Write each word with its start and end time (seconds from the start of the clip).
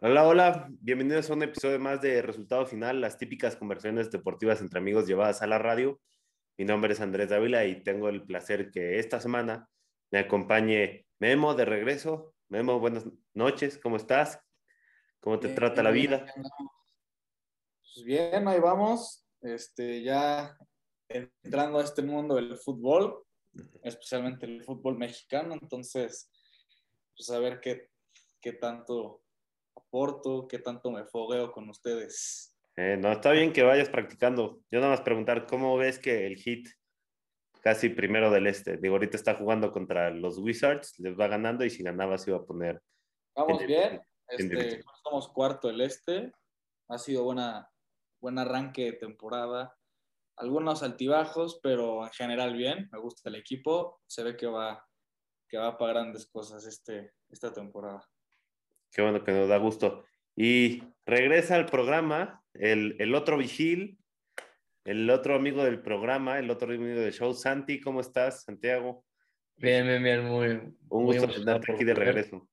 Hola, 0.00 0.24
hola, 0.24 0.68
bienvenidos 0.80 1.30
a 1.30 1.32
un 1.32 1.42
episodio 1.42 1.78
más 1.78 2.02
de 2.02 2.20
Resultado 2.20 2.66
Final, 2.66 3.00
las 3.00 3.16
típicas 3.16 3.56
conversaciones 3.56 4.10
deportivas 4.10 4.60
entre 4.60 4.78
amigos 4.78 5.06
llevadas 5.06 5.40
a 5.40 5.46
la 5.46 5.58
radio. 5.58 5.98
Mi 6.58 6.66
nombre 6.66 6.92
es 6.92 7.00
Andrés 7.00 7.30
Dávila 7.30 7.64
y 7.64 7.82
tengo 7.82 8.10
el 8.10 8.24
placer 8.26 8.70
que 8.70 8.98
esta 8.98 9.20
semana 9.20 9.70
me 10.12 10.18
acompañe 10.18 11.06
Memo 11.18 11.54
de 11.54 11.64
regreso. 11.64 12.34
Memo, 12.50 12.78
buenas 12.78 13.06
noches, 13.32 13.78
¿cómo 13.82 13.96
estás? 13.96 14.45
¿Cómo 15.26 15.40
te 15.40 15.48
trata 15.48 15.82
la 15.82 15.90
vida? 15.90 16.24
Pues 16.36 18.04
bien, 18.04 18.46
ahí 18.46 18.60
vamos. 18.60 19.26
Este, 19.42 20.00
ya 20.00 20.56
entrando 21.08 21.80
a 21.80 21.82
este 21.82 22.00
mundo 22.02 22.36
del 22.36 22.56
fútbol, 22.56 23.24
especialmente 23.82 24.46
el 24.46 24.62
fútbol 24.62 24.96
mexicano, 24.96 25.54
entonces, 25.60 26.30
pues 27.16 27.28
a 27.30 27.40
ver 27.40 27.58
qué, 27.58 27.88
qué 28.40 28.52
tanto 28.52 29.24
aporto, 29.74 30.46
qué 30.46 30.60
tanto 30.60 30.92
me 30.92 31.04
fogueo 31.06 31.50
con 31.50 31.68
ustedes. 31.70 32.56
Eh, 32.76 32.96
no, 32.96 33.10
está 33.10 33.32
bien 33.32 33.52
que 33.52 33.64
vayas 33.64 33.88
practicando. 33.88 34.60
Yo 34.70 34.78
nada 34.78 34.92
más 34.92 35.00
preguntar, 35.00 35.44
¿cómo 35.48 35.76
ves 35.76 35.98
que 35.98 36.24
el 36.28 36.36
hit 36.36 36.68
casi 37.62 37.88
primero 37.88 38.30
del 38.30 38.46
este? 38.46 38.76
Digo, 38.76 38.94
ahorita 38.94 39.16
está 39.16 39.34
jugando 39.34 39.72
contra 39.72 40.08
los 40.10 40.38
Wizards, 40.38 41.00
les 41.00 41.18
va 41.18 41.26
ganando 41.26 41.64
y 41.64 41.70
si 41.70 41.82
ganaba 41.82 42.16
se 42.16 42.30
iba 42.30 42.38
a 42.38 42.46
poner. 42.46 42.80
Vamos 43.34 43.66
bien, 43.66 44.00
este, 44.28 44.82
somos 45.02 45.28
cuarto 45.28 45.68
del 45.68 45.80
este, 45.80 46.32
ha 46.88 46.98
sido 46.98 47.24
buena, 47.24 47.68
buen 48.20 48.38
arranque 48.38 48.84
de 48.84 48.92
temporada. 48.92 49.76
Algunos 50.36 50.82
altibajos, 50.82 51.60
pero 51.62 52.04
en 52.04 52.12
general 52.12 52.54
bien. 52.54 52.88
Me 52.92 52.98
gusta 52.98 53.28
el 53.28 53.36
equipo. 53.36 54.00
Se 54.06 54.22
ve 54.22 54.36
que 54.36 54.46
va, 54.46 54.86
que 55.48 55.58
va 55.58 55.78
para 55.78 55.94
grandes 55.94 56.26
cosas 56.26 56.66
este, 56.66 57.12
esta 57.30 57.52
temporada. 57.52 58.06
Qué 58.92 59.02
bueno 59.02 59.24
que 59.24 59.32
nos 59.32 59.48
da 59.48 59.56
gusto. 59.56 60.04
Y 60.36 60.82
regresa 61.06 61.56
al 61.56 61.66
programa 61.66 62.42
el, 62.52 62.96
el, 62.98 63.14
otro 63.14 63.38
vigil, 63.38 63.98
el 64.84 65.08
otro 65.08 65.34
amigo 65.34 65.64
del 65.64 65.80
programa, 65.80 66.38
el 66.38 66.50
otro 66.50 66.72
amigo 66.72 67.00
del 67.00 67.12
show. 67.12 67.32
Santi, 67.32 67.80
¿cómo 67.80 68.00
estás, 68.00 68.44
Santiago? 68.44 69.04
Bien, 69.56 69.86
bien, 69.86 70.02
bien, 70.02 70.24
muy. 70.26 70.48
Un 70.88 71.04
gusto 71.04 71.28
tenerte 71.28 71.72
aquí 71.72 71.84
de 71.84 71.94
regreso. 71.94 72.46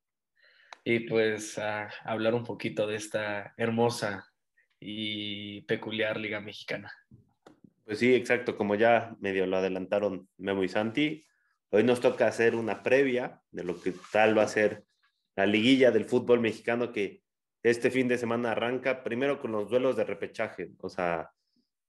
Y 0.83 1.01
pues 1.01 1.57
a 1.57 1.89
hablar 2.03 2.33
un 2.33 2.43
poquito 2.43 2.85
de 2.87 2.95
esta 2.95 3.53
hermosa 3.57 4.25
y 4.79 5.61
peculiar 5.61 6.19
Liga 6.19 6.41
Mexicana. 6.41 6.91
Pues 7.85 7.99
sí, 7.99 8.13
exacto, 8.13 8.57
como 8.57 8.75
ya 8.75 9.15
medio 9.19 9.45
lo 9.45 9.57
adelantaron 9.57 10.27
Memo 10.37 10.63
y 10.63 10.69
Santi, 10.69 11.25
hoy 11.69 11.83
nos 11.83 12.01
toca 12.01 12.27
hacer 12.27 12.55
una 12.55 12.83
previa 12.83 13.41
de 13.51 13.63
lo 13.63 13.81
que 13.81 13.93
tal 14.11 14.37
va 14.37 14.43
a 14.43 14.47
ser 14.47 14.83
la 15.35 15.45
liguilla 15.45 15.91
del 15.91 16.05
fútbol 16.05 16.39
mexicano 16.39 16.91
que 16.91 17.23
este 17.63 17.89
fin 17.89 18.07
de 18.07 18.17
semana 18.17 18.51
arranca 18.51 19.03
primero 19.03 19.39
con 19.39 19.53
los 19.53 19.69
duelos 19.69 19.95
de 19.95 20.03
repechaje. 20.03 20.71
O 20.79 20.89
sea, 20.89 21.31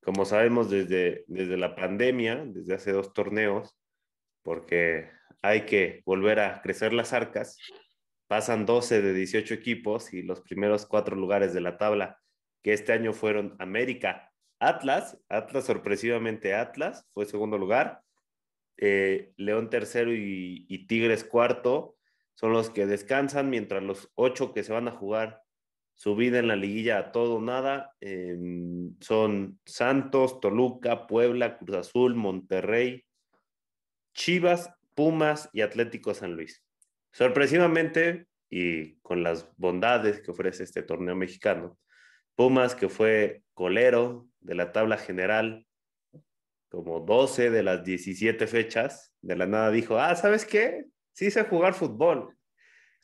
como 0.03 0.25
sabemos 0.25 0.71
desde, 0.71 1.25
desde 1.27 1.57
la 1.57 1.75
pandemia, 1.75 2.45
desde 2.47 2.75
hace 2.75 2.93
dos 2.93 3.13
torneos, 3.13 3.77
porque 4.43 5.11
hay 5.43 5.63
que 5.63 6.03
volver 6.05 6.41
a 6.41 6.63
crecer 6.63 6.93
las 6.93 7.13
arcas, 7.13 7.59
pasan 8.35 8.67
12 8.67 9.01
de 9.01 9.15
18 9.15 9.55
equipos 9.55 10.13
y 10.13 10.21
los 10.23 10.41
primeros 10.41 10.87
cuatro 10.87 11.15
lugares 11.15 11.55
de 11.55 11.61
la 11.61 11.79
tabla, 11.79 12.19
que 12.65 12.73
este 12.73 12.93
año 12.93 13.13
fueron 13.13 13.55
América, 13.61 14.33
Atlas, 14.59 15.17
Atlas 15.29 15.67
sorpresivamente 15.67 16.53
Atlas 16.53 17.07
fue 17.15 17.27
segundo 17.27 17.59
lugar, 17.59 18.03
eh, 18.77 19.33
León 19.37 19.71
tercero 19.71 20.13
y, 20.13 20.85
Tigres 20.89 21.23
cuarto, 21.23 21.97
son 22.35 22.53
los 22.53 22.71
que 22.71 22.87
descansan, 22.87 23.51
mientras 23.51 23.85
los 23.85 24.11
ocho 24.17 24.53
que 24.53 24.65
se 24.65 24.73
van 24.73 24.89
a 24.89 24.97
jugar 24.97 25.41
su 25.95 26.17
vida 26.17 26.41
en 26.41 26.49
la 26.49 26.57
liguilla 26.57 26.99
a 26.99 27.13
todo 27.13 27.41
nada 27.41 27.95
em, 28.01 28.97
son 28.99 29.61
Santos, 29.65 30.41
Toluca, 30.41 31.07
Puebla, 31.07 31.57
Cruz 31.57 31.77
Azul, 31.77 32.17
Monterrey, 32.17 33.05
Chivas, 34.13 34.71
Pumas 34.97 35.49
y 35.53 35.61
Atlético 35.61 36.15
San 36.15 36.35
Luis. 36.35 36.64
Sorpresivamente, 37.15 38.27
y 38.51 38.97
con 38.97 39.23
las 39.23 39.49
bondades 39.57 40.21
que 40.21 40.31
ofrece 40.31 40.65
este 40.65 40.83
torneo 40.83 41.17
mexicano, 41.17 41.79
Pumas, 42.37 42.75
que 42.75 42.89
fue 42.89 43.43
colero 43.55 44.29
de 44.41 44.57
la 44.57 44.73
tabla 44.73 44.99
general, 44.99 45.67
como 46.69 47.01
12 47.01 47.51
de 47.51 47.63
las 47.63 47.85
17 47.85 48.47
fechas, 48.49 49.15
de 49.23 49.37
la 49.37 49.47
nada 49.47 49.71
dijo, 49.71 49.99
ah, 49.99 50.15
¿sabes 50.17 50.45
qué? 50.45 50.87
sí 51.15 51.31
sé 51.31 51.45
jugar 51.45 51.75
fútbol. 51.75 52.37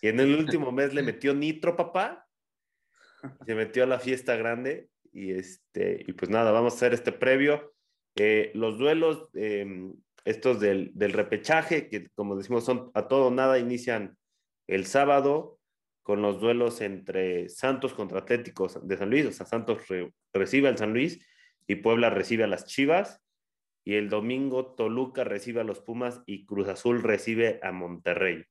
Y 0.03 0.09
en 0.09 0.21
el 0.21 0.35
último 0.35 0.71
mes 0.73 0.93
le 0.93 1.03
metió 1.03 1.33
nitro, 1.33 1.77
papá. 1.77 2.27
Se 3.47 3.55
metió 3.55 3.85
a 3.85 3.87
la 3.87 3.99
fiesta 3.99 4.37
grande. 4.37 4.89
Y, 5.13 5.33
este, 5.33 6.05
y 6.07 6.13
pues 6.13 6.31
nada, 6.31 6.51
vamos 6.53 6.75
a 6.75 6.77
hacer 6.77 6.93
este 6.93 7.13
previo. 7.13 7.73
Eh, 8.17 8.51
los 8.55 8.79
duelos, 8.79 9.29
em, 9.35 9.95
estos 10.25 10.61
del, 10.61 10.91
del, 10.95 11.13
repechaje, 11.13 11.89
que 11.89 12.09
como 12.15 12.37
decimos 12.37 12.65
son 12.65 12.91
a 12.95 13.09
todo 13.09 13.31
nada, 13.31 13.59
inician 13.59 14.17
el 14.67 14.87
sábado 14.87 15.59
con 16.03 16.23
los 16.23 16.41
duelos 16.41 16.81
entre 16.81 17.49
Santos 17.49 17.95
contra 17.95 18.19
Atléticos 18.19 18.87
de 18.87 18.97
San 18.97 19.11
Luis. 19.11 19.27
O 19.27 19.33
sea, 19.33 19.47
Santos 19.47 19.83
recibe 20.33 20.69
al 20.69 20.79
San 20.79 20.93
Luis 20.93 21.25
y 21.67 21.77
Puebla 21.77 22.11
recibe 22.11 22.45
a 22.45 22.49
las 22.49 22.67
Chivas 22.67 23.21
y 23.85 23.95
el 23.95 24.09
domingo 24.09 24.75
Toluca 24.75 25.25
recibe 25.25 25.61
a 25.61 25.65
los 25.65 25.81
Pumas 25.81 26.23
y 26.27 26.47
Cruz 26.47 26.69
Azul 26.69 27.03
recibe 27.03 27.61
a 27.63 27.73
Monterrey. 27.73 28.45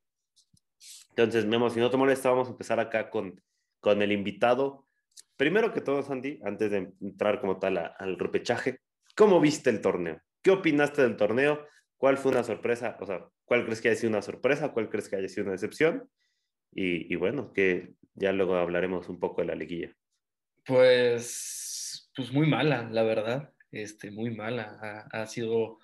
Entonces, 1.09 1.45
Memo, 1.45 1.69
si 1.69 1.79
no 1.79 1.89
te 1.89 1.97
molesta, 1.97 2.29
vamos 2.29 2.47
a 2.47 2.51
empezar 2.51 2.79
acá 2.79 3.09
con, 3.09 3.41
con 3.79 4.01
el 4.01 4.11
invitado. 4.11 4.87
Primero 5.35 5.73
que 5.73 5.81
todo, 5.81 6.01
Sandy, 6.01 6.39
antes 6.43 6.71
de 6.71 6.93
entrar 7.01 7.41
como 7.41 7.59
tal 7.59 7.77
al 7.77 8.17
repechaje, 8.17 8.79
¿cómo 9.15 9.39
viste 9.39 9.69
el 9.69 9.81
torneo? 9.81 10.21
¿Qué 10.41 10.51
opinaste 10.51 11.01
del 11.01 11.17
torneo? 11.17 11.67
¿Cuál 11.97 12.17
fue 12.17 12.31
una 12.31 12.43
sorpresa? 12.43 12.97
O 12.99 13.05
sea, 13.05 13.25
¿cuál 13.45 13.65
crees 13.65 13.81
que 13.81 13.89
haya 13.89 13.97
sido 13.97 14.11
una 14.11 14.21
sorpresa? 14.21 14.71
¿Cuál 14.71 14.89
crees 14.89 15.09
que 15.09 15.17
haya 15.17 15.27
sido 15.27 15.43
una 15.43 15.53
decepción? 15.53 16.09
Y, 16.71 17.11
y 17.11 17.15
bueno, 17.15 17.51
que 17.53 17.93
ya 18.13 18.31
luego 18.31 18.55
hablaremos 18.55 19.09
un 19.09 19.19
poco 19.19 19.41
de 19.41 19.47
la 19.47 19.55
liguilla. 19.55 19.95
Pues, 20.65 22.11
pues 22.15 22.31
muy 22.31 22.47
mala, 22.47 22.87
la 22.91 23.03
verdad 23.03 23.53
este, 23.71 24.11
muy 24.11 24.31
mala. 24.31 25.07
Ha, 25.11 25.25
sido 25.27 25.79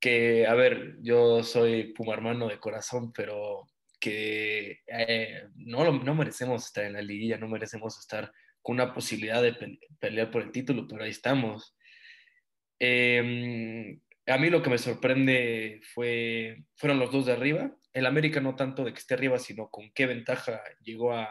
que, 0.00 0.46
a 0.46 0.54
ver, 0.54 0.96
yo 1.00 1.42
soy 1.42 1.92
Puma 1.92 2.14
hermano 2.14 2.48
de 2.48 2.58
corazón, 2.58 3.12
pero 3.12 3.66
que 4.00 4.80
eh, 4.86 5.48
no, 5.56 5.90
no 5.92 6.14
merecemos 6.14 6.66
estar 6.66 6.84
en 6.84 6.92
la 6.94 7.02
liguilla, 7.02 7.38
no 7.38 7.48
merecemos 7.48 7.98
estar 7.98 8.32
con 8.62 8.74
una 8.74 8.92
posibilidad 8.94 9.42
de 9.42 9.78
pelear 9.98 10.30
por 10.30 10.42
el 10.42 10.52
título, 10.52 10.86
pero 10.88 11.04
ahí 11.04 11.10
estamos. 11.10 11.76
Em, 12.78 14.00
a 14.26 14.38
mí 14.38 14.50
lo 14.50 14.62
que 14.62 14.70
me 14.70 14.78
sorprende 14.78 15.80
fue, 15.94 16.64
fueron 16.76 16.98
los 16.98 17.10
dos 17.10 17.26
de 17.26 17.32
arriba. 17.32 17.76
El 17.92 18.06
América 18.06 18.40
no 18.40 18.56
tanto 18.56 18.84
de 18.84 18.92
que 18.92 18.98
esté 18.98 19.14
arriba, 19.14 19.38
sino 19.38 19.68
con 19.68 19.90
qué 19.92 20.06
ventaja 20.06 20.62
llegó 20.80 21.12
a, 21.12 21.28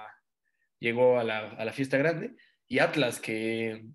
llegó 0.79 1.19
a 1.19 1.23
la, 1.23 1.51
a 1.51 1.65
la 1.65 1.73
fiesta 1.73 1.97
grande. 1.97 2.35
Y 2.67 2.79
Atlas, 2.79 3.19
que 3.19 3.85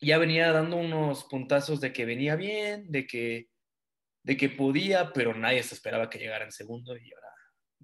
ya 0.00 0.18
venía 0.18 0.52
dando 0.52 0.76
unos 0.76 1.24
puntazos 1.24 1.80
de 1.80 1.92
que 1.92 2.04
venía 2.04 2.36
bien, 2.36 2.90
de 2.90 3.06
que, 3.06 3.48
de 4.22 4.36
que 4.36 4.48
podía, 4.48 5.12
pero 5.12 5.34
nadie 5.34 5.62
se 5.62 5.74
esperaba 5.74 6.10
que 6.10 6.18
llegara 6.18 6.44
en 6.44 6.52
segundo 6.52 6.96
y 6.96 7.12
ahora 7.12 7.24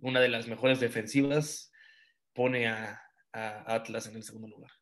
una 0.02 0.20
de 0.20 0.28
las 0.28 0.46
mejores 0.46 0.80
defensivas 0.80 1.72
pone 2.32 2.68
a, 2.68 3.02
Atlas 3.32 4.08
en 4.08 4.16
el 4.16 4.24
segundo 4.24 4.48
lugar. 4.48 4.72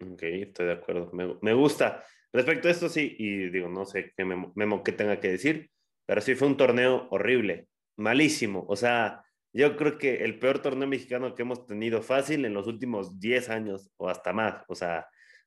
Ok, 0.00 0.22
estoy 0.22 0.66
de 0.66 0.72
acuerdo. 0.74 1.10
Me, 1.12 1.52
gusta. 1.54 2.06
Respecto 2.34 2.66
a 2.66 2.72
esto, 2.72 2.88
sí, 2.88 3.14
y 3.16 3.48
digo, 3.48 3.68
no 3.68 3.86
sé 3.86 4.12
qué 4.16 4.24
memo, 4.24 4.82
que 4.82 4.90
tenga 4.90 5.20
que 5.20 5.30
decir, 5.30 5.70
pero 6.04 6.20
sí 6.20 6.34
fue 6.34 6.48
un 6.48 6.56
torneo 6.56 7.06
horrible, 7.12 7.68
malísimo. 7.96 8.66
O 8.68 8.74
sea, 8.74 9.24
yo 9.52 9.76
creo 9.76 9.98
que 9.98 10.24
el 10.24 10.40
peor 10.40 10.58
torneo 10.58 10.88
mexicano 10.88 11.36
que 11.36 11.42
hemos 11.42 11.64
tenido 11.64 12.02
fácil 12.02 12.44
en 12.44 12.52
los 12.52 12.66
últimos 12.66 13.20
10 13.20 13.50
años 13.50 13.88
o 13.98 14.08
hasta 14.08 14.32
más. 14.32 14.64
O 14.66 14.74
sea, 14.74 15.06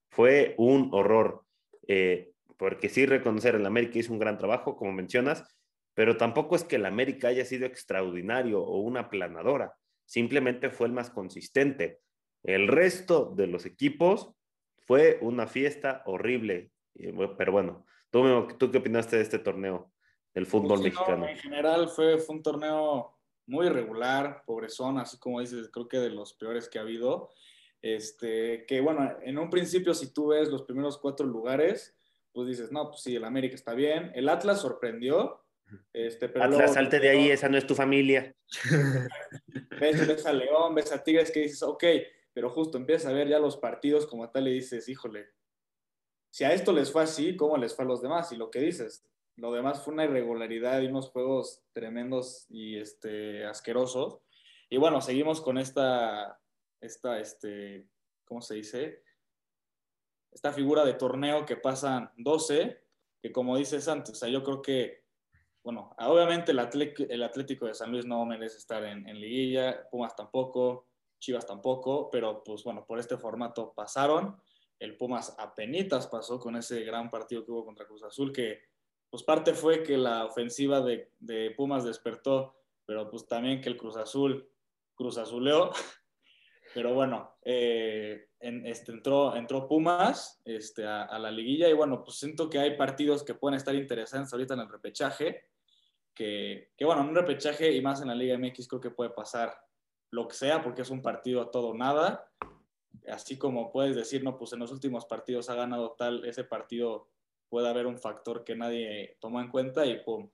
fue 0.10 0.56
un 0.58 0.90
horror, 0.94 1.44
eh, 1.90 2.32
porque 2.56 2.88
sí 2.88 3.06
reconocer, 3.06 3.56
el 3.56 3.66
América 3.66 4.00
hizo 4.00 4.14
un 4.14 4.20
gran 4.20 4.38
trabajo, 4.38 4.78
como 4.78 4.94
mencionas, 4.94 5.44
pero 5.94 6.16
tampoco 6.16 6.56
es 6.56 6.64
que 6.64 6.78
el 6.78 6.86
América 6.86 7.28
haya 7.28 7.44
sido 7.44 7.66
extraordinario 7.66 8.62
o 8.62 8.80
una 8.80 9.10
planadora, 9.10 9.74
simplemente 10.06 10.70
fue 10.70 10.88
el 10.88 10.94
más 10.94 11.10
consistente. 11.10 12.00
El 12.44 12.70
resto 12.70 13.34
de 13.36 13.48
los 13.48 13.66
equipos 13.66 14.32
fue 14.86 15.20
una 15.22 15.48
fiesta 15.48 16.02
horrible, 16.06 16.72
pero 17.38 17.52
bueno, 17.52 17.86
¿tú, 18.10 18.48
tú 18.58 18.72
qué 18.72 18.80
opinaste 18.80 19.18
de 19.18 19.24
este 19.24 19.40
torneo 19.40 19.92
del 20.34 20.46
fútbol 20.46 20.80
pues 20.80 20.94
mexicano? 20.94 21.28
en 21.28 21.38
general 21.38 21.90
fue, 21.90 22.18
fue 22.18 22.36
un 22.36 22.44
torneo 22.44 23.18
muy 23.48 23.68
irregular, 23.68 24.44
pobrezón, 24.46 24.98
así 25.00 25.18
como 25.18 25.40
dices, 25.40 25.70
creo 25.72 25.88
que 25.88 26.00
de 26.00 26.10
los 26.10 26.34
peores 26.34 26.70
que 26.70 26.80
ha 26.80 26.82
habido. 26.82 27.30
Este, 27.82 28.66
que 28.66 28.82
bueno, 28.82 29.18
en 29.22 29.38
un 29.38 29.50
principio 29.50 29.94
si 29.94 30.14
tú 30.14 30.28
ves 30.28 30.50
los 30.50 30.64
primeros 30.64 30.98
cuatro 30.98 31.26
lugares, 31.26 31.96
pues 32.34 32.48
dices, 32.48 32.72
no, 32.72 32.90
pues 32.90 33.02
sí, 33.02 33.16
el 33.16 33.24
América 33.24 33.56
está 33.56 33.74
bien. 33.74 34.12
El 34.14 34.30
Atlas 34.30 34.62
sorprendió. 34.62 35.42
Este, 35.94 36.30
pero 36.30 36.46
Atlas, 36.46 36.74
salte 36.74 37.00
de 37.00 37.10
ahí, 37.10 37.32
esa 37.32 37.50
no 37.50 37.58
es 37.58 37.66
tu 37.66 37.76
familia. 37.76 38.36
Ves, 39.80 40.08
ves 40.08 40.26
a 40.26 40.34
León, 40.34 40.74
ves 40.74 40.92
a 40.92 41.04
Tigres 41.04 41.30
que 41.30 41.42
dices, 41.42 41.62
ok, 41.62 41.84
pero 42.34 42.50
justo 42.50 42.80
empiezas 42.80 43.12
a 43.12 43.14
ver 43.14 43.28
ya 43.28 43.38
los 43.38 43.58
partidos 43.58 44.08
como 44.08 44.28
tal 44.32 44.48
y 44.48 44.54
dices, 44.54 44.90
híjole, 44.90 45.28
si 46.38 46.44
a 46.44 46.54
esto 46.54 46.72
les 46.72 46.92
fue 46.92 47.02
así, 47.02 47.36
¿cómo 47.36 47.58
les 47.58 47.76
fue 47.76 47.84
a 47.84 47.88
los 47.88 48.00
demás? 48.00 48.32
Y 48.32 48.36
lo 48.36 48.52
que 48.52 48.60
dices, 48.60 49.04
lo 49.38 49.52
demás 49.52 49.84
fue 49.84 49.96
una 49.96 50.06
irregularidad 50.06 50.80
y 50.82 50.86
unos 50.86 51.10
juegos 51.10 51.64
tremendos 51.74 52.46
y 52.48 52.78
este, 52.78 53.44
asquerosos. 53.44 54.20
Y 54.70 54.78
bueno, 54.78 55.02
seguimos 55.02 55.42
con 55.42 55.58
esta, 55.58 56.40
esta, 56.80 57.20
este, 57.20 57.88
¿cómo 58.24 58.42
se 58.42 58.54
dice? 58.54 59.02
Esta 60.32 60.54
figura 60.54 60.86
de 60.86 60.94
torneo 60.94 61.44
que 61.44 61.58
pasan 61.58 62.12
12, 62.18 62.84
que 63.20 63.32
como 63.32 63.58
dices 63.58 63.88
antes, 63.88 64.12
o 64.12 64.16
sea, 64.16 64.30
yo 64.30 64.44
creo 64.44 64.62
que, 64.62 65.06
bueno, 65.64 65.96
obviamente 65.98 66.52
el, 66.52 66.60
el 67.10 67.24
Atlético 67.24 67.66
de 67.66 67.74
San 67.74 67.92
Luis 67.92 68.06
no 68.06 68.24
merece 68.28 68.58
estar 68.58 68.84
en, 68.84 69.10
en 69.10 69.20
liguilla, 69.20 69.90
Pumas 69.90 70.16
tampoco, 70.16 70.86
Chivas 71.18 71.48
tampoco, 71.48 72.12
pero 72.12 72.44
pues 72.44 72.64
bueno, 72.64 72.86
por 72.86 73.00
este 73.00 73.18
formato 73.18 73.74
pasaron. 73.74 74.40
El 74.80 74.98
Pumas 74.98 75.36
apenitas 75.40 76.08
pasó 76.08 76.40
con 76.40 76.56
ese 76.56 76.84
gran 76.84 77.10
partido 77.10 77.44
que 77.44 77.52
hubo 77.52 77.66
contra 77.66 77.86
Cruz 77.86 78.04
Azul, 78.04 78.32
que 78.32 78.62
pues 79.10 79.24
parte 79.24 79.54
fue 79.54 79.84
que 79.84 79.98
la 79.98 80.26
ofensiva 80.26 80.82
de, 80.82 81.54
Pumas 81.56 81.84
despertó, 81.84 82.56
pero 82.86 83.10
pues 83.10 83.26
también 83.26 83.62
que 83.62 83.70
el 83.70 83.78
Cruz 83.78 83.98
Azul 83.98 84.50
Cruz 84.98 85.18
Azuleó. 85.18 85.72
Pero 86.74 86.94
bueno, 86.94 87.38
eh, 87.44 88.28
este, 88.40 88.92
entró, 88.92 89.36
entró 89.36 89.68
Pumas 89.68 90.42
este, 90.44 90.86
a, 90.86 91.18
la 91.18 91.32
liguilla 91.32 91.70
y 91.70 91.74
bueno, 91.74 92.04
pues 92.04 92.18
siento 92.18 92.50
que 92.50 92.60
hay 92.60 92.76
partidos 92.76 93.24
que 93.24 93.34
pueden 93.34 93.56
estar 93.56 93.74
interesantes 93.74 94.34
ahorita 94.34 94.54
en 94.54 94.60
el 94.60 94.70
repechaje, 94.70 95.46
que, 96.14 96.74
que 96.76 96.86
bueno, 96.86 97.02
en 97.02 97.10
un 97.10 97.16
repechaje 97.16 97.72
y 97.72 97.82
más 97.82 98.02
en 98.02 98.10
la 98.10 98.16
Liga 98.16 98.38
MX 98.38 98.68
creo 98.68 98.82
que 98.82 98.92
puede 98.92 99.12
pasar 99.12 99.58
lo 100.12 100.28
que 100.28 100.36
sea, 100.36 100.62
porque 100.62 100.82
es 100.82 100.90
un 100.90 101.02
partido 101.02 101.42
a 101.42 101.52
todo 101.52 101.74
nada. 101.74 102.30
Así 103.08 103.38
como 103.38 103.72
puedes 103.72 103.96
decir, 103.96 104.24
no, 104.24 104.38
pues 104.38 104.54
en 104.54 104.60
los 104.60 104.72
últimos 104.72 105.06
partidos 105.06 105.50
ha 105.50 105.56
ganado 105.56 105.92
tal, 105.98 106.26
ese 106.26 106.44
partido 106.44 107.10
puede 107.50 107.70
haber 107.70 107.88
un 107.88 107.98
factor 107.98 108.44
que 108.44 108.56
nadie 108.56 109.18
tomó 109.20 109.42
en 109.42 109.50
cuenta 109.50 109.86
y 109.86 110.04
pum, 110.04 110.30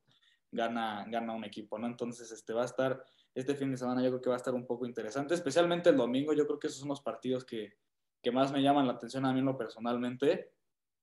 gana, 0.52 1.06
gana 1.08 1.34
un 1.34 1.44
equipo, 1.44 1.78
¿no? 1.78 1.88
Entonces, 1.88 2.32
este 2.32 2.54
va 2.54 2.64
a 2.64 2.66
estar, 2.66 3.04
este 3.36 3.56
fin 3.56 3.72
de 3.72 3.78
semana 3.78 4.02
yo 4.02 4.10
creo 4.10 4.22
que 4.22 4.30
va 4.30 4.36
a 4.36 4.38
estar 4.38 4.54
un 4.54 4.66
poco 4.66 4.86
interesante, 4.86 5.34
especialmente 5.34 5.90
el 5.90 5.98
domingo, 5.98 6.34
yo 6.34 6.46
creo 6.48 6.60
que 6.60 6.68
esos 6.68 6.80
son 6.80 6.90
los 6.90 7.02
partidos 7.02 7.46
que, 7.46 7.78
que 8.24 8.32
más 8.32 8.52
me 8.52 8.62
llaman 8.62 8.88
la 8.88 8.94
atención 8.94 9.26
a 9.26 9.34
mí 9.34 9.42
lo 9.42 9.58
personalmente. 9.58 10.54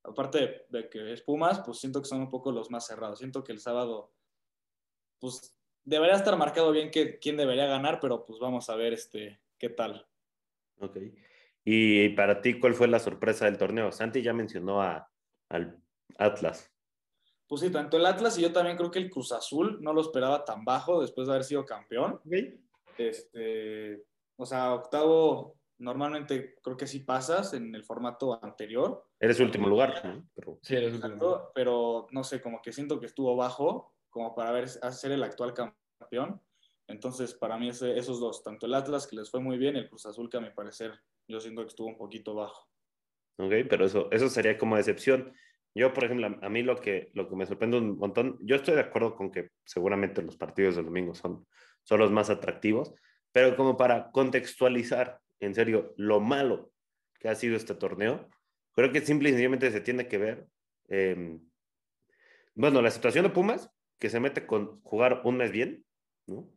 Aparte 0.02 0.64
de 0.70 0.88
que 0.88 1.12
es 1.12 1.20
Pumas, 1.20 1.60
pues 1.60 1.78
siento 1.78 2.00
que 2.00 2.08
son 2.08 2.22
un 2.22 2.30
poco 2.30 2.50
los 2.50 2.70
más 2.70 2.86
cerrados. 2.86 3.18
Siento 3.18 3.44
que 3.44 3.52
el 3.52 3.60
sábado, 3.60 4.14
pues 5.18 5.54
debería 5.84 6.14
estar 6.14 6.36
marcado 6.38 6.72
bien 6.72 6.90
que, 6.90 7.18
quién 7.18 7.36
debería 7.36 7.66
ganar, 7.66 8.00
pero 8.00 8.24
pues 8.24 8.38
vamos 8.38 8.70
a 8.70 8.76
ver 8.76 8.94
este, 8.94 9.42
qué 9.58 9.68
tal. 9.68 10.08
Ok. 10.78 10.96
Y 11.64 12.10
para 12.10 12.40
ti, 12.40 12.58
¿cuál 12.58 12.74
fue 12.74 12.88
la 12.88 12.98
sorpresa 12.98 13.44
del 13.44 13.58
torneo? 13.58 13.92
Santi 13.92 14.22
ya 14.22 14.32
mencionó 14.32 14.82
a, 14.82 15.10
al 15.48 15.78
Atlas. 16.18 16.72
Pues 17.46 17.62
sí, 17.62 17.70
tanto 17.70 17.96
el 17.96 18.06
Atlas 18.06 18.38
y 18.38 18.42
yo 18.42 18.52
también 18.52 18.76
creo 18.76 18.90
que 18.90 19.00
el 19.00 19.10
Cruz 19.10 19.32
Azul 19.32 19.78
no 19.80 19.92
lo 19.92 20.00
esperaba 20.00 20.44
tan 20.44 20.64
bajo 20.64 21.00
después 21.00 21.26
de 21.26 21.34
haber 21.34 21.44
sido 21.44 21.66
campeón. 21.66 22.20
Okay. 22.24 22.60
Este, 22.96 24.04
o 24.36 24.46
sea, 24.46 24.72
octavo, 24.72 25.58
normalmente 25.78 26.54
creo 26.62 26.76
que 26.76 26.86
sí 26.86 27.00
pasas 27.00 27.52
en 27.54 27.74
el 27.74 27.84
formato 27.84 28.42
anterior. 28.42 29.04
Eres 29.18 29.40
último 29.40 29.68
lugar, 29.68 30.00
¿no? 30.04 30.28
Pero... 30.34 30.58
Sí, 30.62 30.76
eres 30.76 30.94
último 30.94 31.16
lugar. 31.16 31.50
Pero 31.54 32.06
no 32.12 32.22
sé, 32.22 32.40
como 32.40 32.62
que 32.62 32.72
siento 32.72 33.00
que 33.00 33.06
estuvo 33.06 33.34
bajo 33.34 33.94
como 34.10 34.34
para 34.34 34.52
ver, 34.52 34.68
ser 34.68 35.12
el 35.12 35.22
actual 35.22 35.54
campeón. 35.54 36.40
Entonces, 36.86 37.34
para 37.34 37.56
mí 37.56 37.68
ese, 37.68 37.96
esos 37.96 38.18
dos, 38.18 38.42
tanto 38.42 38.66
el 38.66 38.74
Atlas, 38.74 39.06
que 39.06 39.16
les 39.16 39.30
fue 39.30 39.40
muy 39.40 39.56
bien, 39.58 39.76
el 39.76 39.88
Cruz 39.88 40.06
Azul, 40.06 40.28
que 40.28 40.38
a 40.38 40.40
mi 40.40 40.50
parecer 40.50 40.92
yo 41.30 41.40
siento 41.40 41.62
que 41.62 41.68
estuvo 41.68 41.88
un 41.88 41.96
poquito 41.96 42.34
bajo. 42.34 42.68
Ok, 43.38 43.52
pero 43.68 43.86
eso, 43.86 44.08
eso 44.10 44.28
sería 44.28 44.58
como 44.58 44.76
decepción. 44.76 45.32
Yo, 45.74 45.94
por 45.94 46.04
ejemplo, 46.04 46.38
a 46.42 46.48
mí 46.48 46.62
lo 46.62 46.76
que, 46.76 47.10
lo 47.14 47.28
que 47.28 47.36
me 47.36 47.46
sorprende 47.46 47.78
un 47.78 47.96
montón, 47.96 48.38
yo 48.42 48.56
estoy 48.56 48.74
de 48.74 48.80
acuerdo 48.80 49.14
con 49.14 49.30
que 49.30 49.50
seguramente 49.64 50.20
los 50.20 50.36
partidos 50.36 50.76
del 50.76 50.86
domingo 50.86 51.14
son, 51.14 51.46
son 51.84 52.00
los 52.00 52.10
más 52.10 52.28
atractivos, 52.28 52.92
pero 53.32 53.56
como 53.56 53.76
para 53.76 54.10
contextualizar, 54.10 55.20
en 55.38 55.54
serio, 55.54 55.94
lo 55.96 56.20
malo 56.20 56.72
que 57.20 57.28
ha 57.28 57.34
sido 57.34 57.56
este 57.56 57.74
torneo, 57.74 58.28
creo 58.72 58.90
que 58.90 59.00
simple 59.00 59.28
y 59.28 59.32
sencillamente 59.32 59.70
se 59.70 59.80
tiene 59.80 60.08
que 60.08 60.18
ver, 60.18 60.48
eh, 60.88 61.38
bueno, 62.54 62.82
la 62.82 62.90
situación 62.90 63.24
de 63.24 63.30
Pumas, 63.30 63.70
que 63.98 64.10
se 64.10 64.18
mete 64.18 64.46
con 64.46 64.80
jugar 64.82 65.22
un 65.24 65.36
mes 65.36 65.52
bien, 65.52 65.84
¿no? 66.26 66.50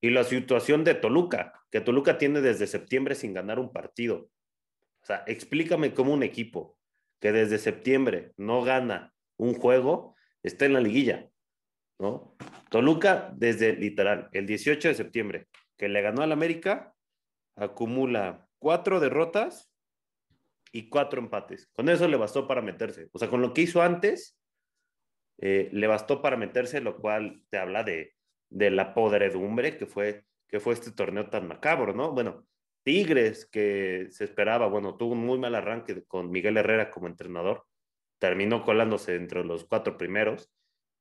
Y 0.00 0.10
la 0.10 0.24
situación 0.24 0.84
de 0.84 0.94
Toluca, 0.94 1.64
que 1.70 1.80
Toluca 1.80 2.18
tiene 2.18 2.40
desde 2.40 2.66
septiembre 2.66 3.14
sin 3.14 3.32
ganar 3.34 3.58
un 3.58 3.72
partido. 3.72 4.30
O 5.02 5.06
sea, 5.06 5.24
explícame 5.26 5.94
cómo 5.94 6.12
un 6.12 6.22
equipo 6.22 6.78
que 7.20 7.32
desde 7.32 7.58
septiembre 7.58 8.32
no 8.36 8.62
gana 8.62 9.14
un 9.38 9.54
juego 9.54 10.14
está 10.42 10.66
en 10.66 10.74
la 10.74 10.80
liguilla, 10.80 11.28
¿no? 11.98 12.36
Toluca 12.70 13.32
desde 13.34 13.74
literal 13.74 14.28
el 14.32 14.46
18 14.46 14.88
de 14.88 14.94
septiembre 14.94 15.48
que 15.76 15.88
le 15.88 16.02
ganó 16.02 16.22
al 16.22 16.32
América 16.32 16.94
acumula 17.56 18.48
cuatro 18.58 19.00
derrotas 19.00 19.70
y 20.72 20.88
cuatro 20.88 21.20
empates. 21.20 21.68
Con 21.72 21.88
eso 21.88 22.08
le 22.08 22.16
bastó 22.16 22.46
para 22.46 22.62
meterse. 22.62 23.08
O 23.12 23.18
sea, 23.18 23.28
con 23.28 23.40
lo 23.40 23.54
que 23.54 23.62
hizo 23.62 23.82
antes, 23.82 24.36
eh, 25.38 25.68
le 25.72 25.86
bastó 25.86 26.20
para 26.22 26.36
meterse, 26.36 26.80
lo 26.80 26.98
cual 26.98 27.42
te 27.50 27.58
habla 27.58 27.82
de, 27.82 28.15
de 28.50 28.70
la 28.70 28.94
podredumbre 28.94 29.76
que 29.76 29.86
fue, 29.86 30.24
que 30.48 30.60
fue 30.60 30.74
este 30.74 30.92
torneo 30.92 31.28
tan 31.28 31.48
macabro, 31.48 31.92
¿no? 31.92 32.12
Bueno, 32.12 32.46
Tigres, 32.84 33.46
que 33.46 34.06
se 34.10 34.24
esperaba, 34.24 34.68
bueno, 34.68 34.96
tuvo 34.96 35.12
un 35.12 35.26
muy 35.26 35.38
mal 35.38 35.54
arranque 35.54 36.04
con 36.04 36.30
Miguel 36.30 36.56
Herrera 36.56 36.90
como 36.90 37.08
entrenador, 37.08 37.64
terminó 38.18 38.64
colándose 38.64 39.16
entre 39.16 39.44
los 39.44 39.64
cuatro 39.64 39.98
primeros. 39.98 40.52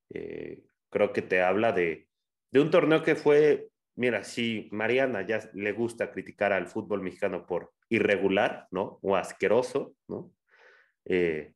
Eh, 0.10 0.64
creo 0.90 1.14
que 1.14 1.22
te 1.22 1.42
habla 1.42 1.72
de, 1.72 2.08
de 2.52 2.60
un 2.60 2.72
torneo 2.72 3.04
que 3.04 3.16
fue, 3.16 3.70
mira, 3.96 4.24
si 4.24 4.68
Mariana 4.72 5.26
ya 5.28 5.40
le 5.54 5.74
gusta 5.74 6.12
criticar 6.12 6.54
al 6.54 6.68
fútbol 6.68 7.02
mexicano 7.02 7.46
por 7.46 7.72
irregular, 7.90 8.68
¿no? 8.72 8.98
O 9.02 9.16
asqueroso, 9.16 9.94
¿no? 10.08 10.32
Eh, 11.06 11.54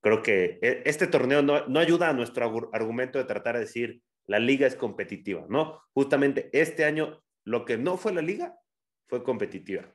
creo 0.00 0.22
que 0.22 0.58
e, 0.60 0.82
este 0.86 1.06
torneo 1.06 1.42
no, 1.42 1.66
no, 1.68 1.78
ayuda 1.78 2.08
a 2.08 2.14
nuestro 2.14 2.70
argumento 2.72 3.18
de 3.18 3.24
tratar 3.24 3.54
de 3.54 3.60
decir 3.60 4.00
la 4.28 4.38
liga 4.38 4.66
es 4.66 4.76
competitiva, 4.76 5.46
¿no? 5.48 5.82
Justamente 5.94 6.50
este 6.52 6.84
año 6.84 7.22
lo 7.44 7.64
que 7.64 7.78
no 7.78 7.96
fue 7.96 8.12
la 8.12 8.22
liga 8.22 8.56
fue 9.08 9.24
competitiva. 9.24 9.92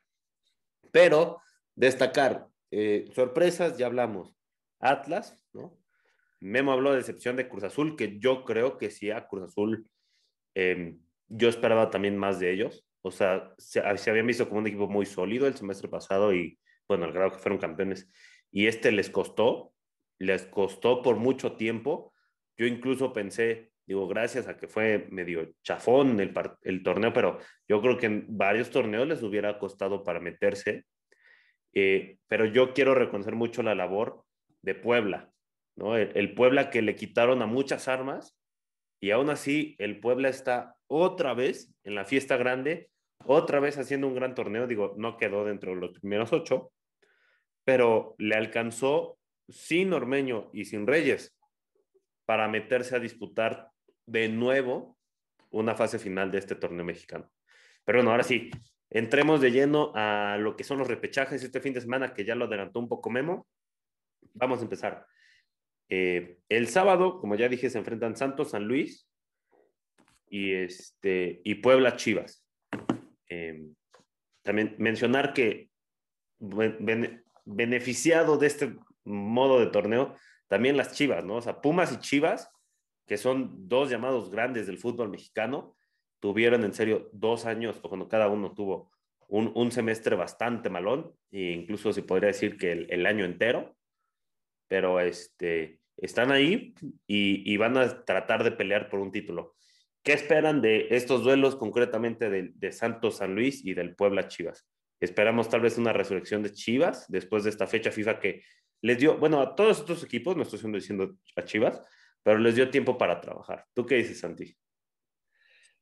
Pero 0.92 1.40
destacar 1.76 2.48
eh, 2.72 3.06
sorpresas, 3.14 3.78
ya 3.78 3.86
hablamos. 3.86 4.36
Atlas, 4.80 5.40
¿no? 5.54 5.80
Memo 6.40 6.74
habló 6.74 6.92
de 6.92 6.98
decepción 6.98 7.36
de 7.38 7.48
Cruz 7.48 7.64
Azul, 7.64 7.96
que 7.96 8.20
yo 8.20 8.44
creo 8.44 8.78
que 8.78 8.90
sí 8.90 9.12
a 9.12 9.28
Cruz 9.28 9.44
Azul 9.44 9.88
eh, 10.56 10.98
yo 11.28 11.50
esperaba 11.50 11.90
también 11.90 12.18
más 12.18 12.40
de 12.40 12.52
ellos. 12.52 12.86
O 13.02 13.12
sea, 13.12 13.54
se, 13.58 13.82
se, 13.98 14.10
habían 14.10 14.28
visto 14.28 14.48
como 14.48 14.60
un 14.60 14.68
equipo 14.68 14.88
muy 14.88 15.06
sólido 15.06 15.48
el 15.48 15.56
semestre 15.56 15.90
pasado 15.90 16.34
y, 16.34 16.60
bueno, 16.88 17.06
al 17.06 17.14
grado 17.14 17.32
que 17.32 17.40
fueron 17.40 17.60
campeones. 17.60 18.10
Y 18.52 18.68
este 18.68 18.92
les 18.92 19.10
costó, 19.10 19.74
les 20.20 20.46
costó 20.46 21.02
por 21.02 21.18
mucho 21.18 21.54
tiempo. 21.56 22.14
Yo 22.58 22.66
incluso 22.66 23.14
pensé, 23.14 23.73
digo, 23.86 24.08
gracias 24.08 24.48
a 24.48 24.58
que 24.58 24.68
fue 24.68 25.08
medio 25.12 25.54
chafón 25.62 26.20
el, 26.20 26.34
el 26.62 26.84
torneo, 26.84 27.14
pero 27.14 27.40
yo 27.68 27.82
creo 27.82 27.98
que 27.98 28.06
en 28.06 28.26
varios 28.30 28.70
torneos 28.70 29.08
les 29.08 29.24
hubiera 29.24 29.60
costado 29.60 30.04
para 30.04 30.20
meterse. 30.20 30.86
Eh, 31.74 32.18
pero 32.28 32.46
yo 32.46 32.74
quiero 32.74 32.94
reconocer 32.94 33.36
mucho 33.36 33.64
la 33.64 33.76
labor 33.76 34.24
de 34.62 34.76
Puebla, 34.76 35.32
¿no? 35.76 35.98
El, 35.98 36.12
el, 36.16 36.36
Puebla 36.36 36.70
que 36.70 36.82
le 36.82 36.96
quitaron 36.96 37.42
a 37.42 37.48
muchas 37.48 37.88
armas 37.88 38.38
y 39.02 39.12
aún 39.12 39.30
así 39.30 39.76
el 39.80 40.00
Puebla 40.00 40.30
está 40.30 40.76
otra 40.88 41.34
vez 41.34 41.74
en 41.84 41.96
la 41.96 42.06
fiesta 42.06 42.38
grande, 42.38 42.90
otra 43.26 43.60
vez 43.60 43.78
haciendo 43.78 44.08
un 44.08 44.16
gran 44.16 44.36
torneo, 44.36 44.68
digo, 44.68 44.94
no 44.98 45.18
quedó 45.18 45.46
dentro 45.46 45.74
de 45.74 45.82
los 45.82 46.00
primeros 46.00 46.32
ocho, 46.32 46.72
pero 47.64 48.16
le 48.18 48.36
alcanzó 48.36 49.18
sin 49.50 49.94
Ormeño 49.94 50.50
y 50.54 50.66
sin 50.66 50.88
Reyes 50.88 51.36
para 52.26 52.48
meterse 52.48 52.96
a 52.96 53.00
disputar 53.00 53.70
de 54.06 54.30
nuevo 54.30 54.98
una 55.52 55.76
fase 55.76 56.00
final 56.00 56.32
de 56.32 56.40
este 56.40 56.56
torneo 56.56 56.84
mexicano. 56.84 57.30
Pero 57.86 58.00
bueno, 58.00 58.12
ahora 58.12 58.24
sí, 58.24 58.50
entremos 58.90 59.42
de 59.42 59.52
lleno 59.52 59.92
a 59.96 60.38
lo 60.40 60.56
que 60.56 60.64
son 60.64 60.80
los 60.80 60.88
repechajes 60.88 61.44
este 61.44 61.62
fin 61.62 61.74
de 61.74 61.82
semana, 61.82 62.14
que 62.14 62.26
ya 62.26 62.36
lo 62.36 62.46
adelantó 62.46 62.80
un 62.80 62.90
poco 62.90 63.10
Memo. 63.10 63.48
Vamos 64.34 64.60
a 64.60 64.64
empezar. 64.64 65.06
Eh, 65.90 66.40
el 66.50 66.68
sábado, 66.68 67.20
como 67.20 67.36
ya 67.36 67.50
dije, 67.50 67.70
se 67.70 67.78
enfrentan 67.78 68.16
Santos, 68.16 68.52
San 68.52 68.66
Luis 68.66 69.08
y, 70.28 70.54
este, 70.54 71.42
y 71.44 71.56
Puebla 71.56 71.96
Chivas. 71.96 72.46
Eh, 73.30 73.68
también 74.42 74.76
mencionar 74.80 75.34
que 75.34 75.70
beneficiado 77.46 78.38
de 78.38 78.48
este 78.48 78.76
modo 79.04 79.60
de 79.60 79.68
torneo 79.68 80.16
también 80.48 80.78
las 80.78 80.94
Chivas, 80.94 81.24
¿no? 81.24 81.36
O 81.36 81.42
sea, 81.42 81.62
Pumas 81.62 81.92
y 81.92 82.00
Chivas, 82.00 82.52
que 83.06 83.18
son 83.18 83.68
dos 83.68 83.90
llamados 83.90 84.30
grandes 84.30 84.68
del 84.68 84.78
fútbol 84.78 85.10
mexicano, 85.10 85.76
tuvieron 86.20 86.64
en 86.64 86.74
serio 86.74 87.10
dos 87.12 87.46
años, 87.46 87.80
o 87.82 87.90
cuando 87.90 88.08
cada 88.08 88.30
uno 88.30 88.54
tuvo 88.54 88.92
un, 89.28 89.52
un 89.56 89.72
semestre 89.72 90.16
bastante 90.16 90.70
malón, 90.70 91.14
e 91.32 91.52
incluso 91.52 91.92
se 91.92 92.04
podría 92.04 92.28
decir 92.28 92.58
que 92.58 92.72
el, 92.72 93.06
año 93.06 93.26
entero, 93.26 93.76
pero 94.68 95.00
este, 95.00 95.80
están 95.98 96.32
ahí 96.32 96.74
y, 97.08 97.52
y, 97.52 97.58
van 97.58 97.78
a 97.78 98.06
tratar 98.06 98.44
de 98.44 98.52
pelear 98.52 98.90
por 98.90 99.00
un 99.00 99.12
título. 99.12 99.56
¿Qué 100.04 100.14
esperan 100.14 100.62
de 100.62 100.88
estos 100.92 101.24
duelos 101.24 101.56
concretamente 101.56 102.30
de, 102.30 102.52
de 102.56 102.72
Santos 102.72 103.18
San 103.18 103.36
Luis 103.36 103.64
y 103.66 103.74
del 103.74 103.96
Puebla 103.96 104.28
Chivas? 104.28 104.68
Esperamos 105.00 105.50
tal 105.50 105.62
vez 105.62 105.78
una 105.78 105.92
resurrección 105.92 106.44
de 106.44 106.52
Chivas 106.52 107.06
después 107.10 107.44
de 107.44 107.50
esta 107.50 107.68
fecha 107.68 107.92
FIFA 107.92 108.20
que 108.20 108.44
les 108.82 108.98
dio, 108.98 109.18
bueno, 109.18 109.42
a 109.42 109.56
todos 109.56 109.80
estos 109.80 110.04
equipos, 110.04 110.36
no 110.38 110.44
estoy 110.44 110.72
diciendo 110.72 111.18
a 111.36 111.44
Chivas, 111.44 111.82
pero 112.24 112.40
les 112.40 112.56
dio 112.56 112.70
tiempo 112.70 112.98
para 112.98 113.22
trabajar. 113.22 113.68
¿Tú 113.74 113.86
qué 113.86 113.96
dices, 113.96 114.20
Santi? 114.20 114.56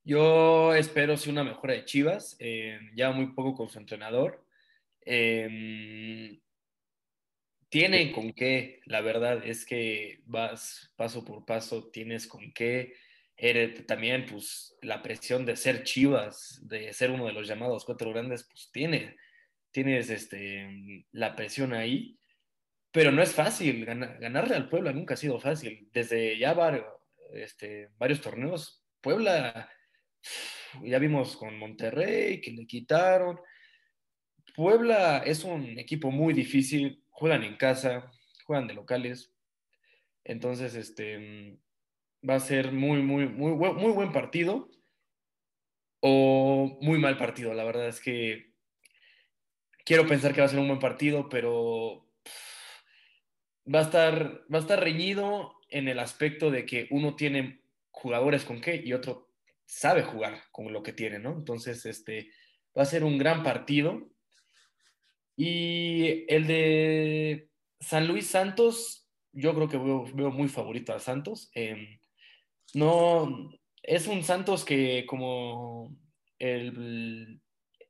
Yo 0.03 0.73
espero 0.73 1.15
sí 1.15 1.29
una 1.29 1.43
mejora 1.43 1.73
de 1.73 1.85
Chivas, 1.85 2.35
eh, 2.39 2.79
ya 2.95 3.11
muy 3.11 3.33
poco 3.33 3.53
con 3.53 3.69
su 3.69 3.77
entrenador. 3.77 4.43
Eh, 5.05 6.39
tienen 7.71 8.11
con 8.11 8.33
qué, 8.33 8.81
la 8.85 8.99
verdad 8.99 9.45
es 9.45 9.65
que 9.65 10.19
vas 10.25 10.93
paso 10.97 11.23
por 11.23 11.45
paso, 11.45 11.89
tienes 11.89 12.27
con 12.27 12.51
qué. 12.51 12.95
Eres, 13.37 13.85
también, 13.87 14.25
pues, 14.25 14.77
la 14.81 15.01
presión 15.01 15.45
de 15.45 15.55
ser 15.55 15.83
Chivas, 15.83 16.59
de 16.67 16.91
ser 16.91 17.11
uno 17.11 17.25
de 17.25 17.31
los 17.31 17.47
llamados 17.47 17.85
cuatro 17.85 18.11
grandes, 18.11 18.43
pues 18.43 18.69
tiene, 18.73 19.15
tienes 19.71 20.09
este, 20.09 21.05
la 21.13 21.33
presión 21.33 21.73
ahí, 21.73 22.19
pero 22.91 23.11
no 23.11 23.21
es 23.21 23.33
fácil. 23.33 23.85
ganarle 23.85 24.55
al 24.55 24.69
Puebla 24.69 24.91
nunca 24.91 25.13
ha 25.13 25.17
sido 25.17 25.39
fácil. 25.39 25.89
Desde 25.93 26.37
ya 26.37 26.53
varios, 26.53 26.85
este, 27.33 27.89
varios 27.97 28.21
torneos, 28.21 28.83
Puebla, 29.01 29.69
ya 30.83 30.99
vimos 30.99 31.37
con 31.37 31.57
Monterrey, 31.57 32.41
que 32.41 32.51
le 32.51 32.67
quitaron. 32.67 33.39
Puebla 34.55 35.19
es 35.25 35.43
un 35.43 35.79
equipo 35.79 36.11
muy 36.11 36.33
difícil, 36.33 37.03
juegan 37.09 37.43
en 37.43 37.55
casa, 37.55 38.11
juegan 38.45 38.67
de 38.67 38.73
locales. 38.73 39.33
Entonces, 40.23 40.75
este 40.75 41.57
va 42.27 42.35
a 42.35 42.39
ser 42.39 42.71
muy, 42.71 43.01
muy, 43.01 43.27
muy, 43.27 43.53
muy 43.55 43.91
buen 43.91 44.11
partido 44.11 44.69
o 46.01 46.77
muy 46.81 46.99
mal 46.99 47.17
partido. 47.17 47.53
La 47.53 47.63
verdad 47.63 47.87
es 47.87 48.01
que 48.01 48.53
quiero 49.85 50.05
pensar 50.05 50.33
que 50.33 50.41
va 50.41 50.45
a 50.45 50.49
ser 50.49 50.59
un 50.59 50.67
buen 50.67 50.79
partido, 50.79 51.29
pero 51.29 52.10
va 53.73 53.79
a 53.79 53.83
estar, 53.83 54.43
va 54.53 54.57
a 54.57 54.61
estar 54.61 54.79
reñido 54.79 55.55
en 55.69 55.87
el 55.87 55.99
aspecto 55.99 56.51
de 56.51 56.65
que 56.65 56.87
uno 56.91 57.15
tiene 57.15 57.61
jugadores 57.91 58.43
con 58.43 58.61
qué 58.61 58.81
y 58.83 58.93
otro 58.93 59.29
sabe 59.65 60.03
jugar 60.03 60.43
con 60.51 60.73
lo 60.73 60.83
que 60.83 60.93
tiene, 60.93 61.19
¿no? 61.19 61.31
Entonces, 61.31 61.85
este 61.85 62.29
va 62.77 62.83
a 62.83 62.85
ser 62.85 63.03
un 63.03 63.17
gran 63.17 63.43
partido 63.43 64.09
y 65.35 66.25
el 66.27 66.47
de 66.47 67.49
San 67.79 68.07
Luis 68.07 68.27
Santos, 68.27 69.07
yo 69.31 69.55
creo 69.55 69.67
que 69.67 69.77
veo, 69.77 70.31
muy 70.31 70.49
favorito 70.49 70.93
a 70.93 70.99
Santos. 70.99 71.49
Em, 71.55 71.99
no, 72.73 73.51
es 73.81 74.07
un 74.07 74.23
Santos 74.23 74.65
que 74.65 75.05
como 75.07 75.95
el, 76.37 77.41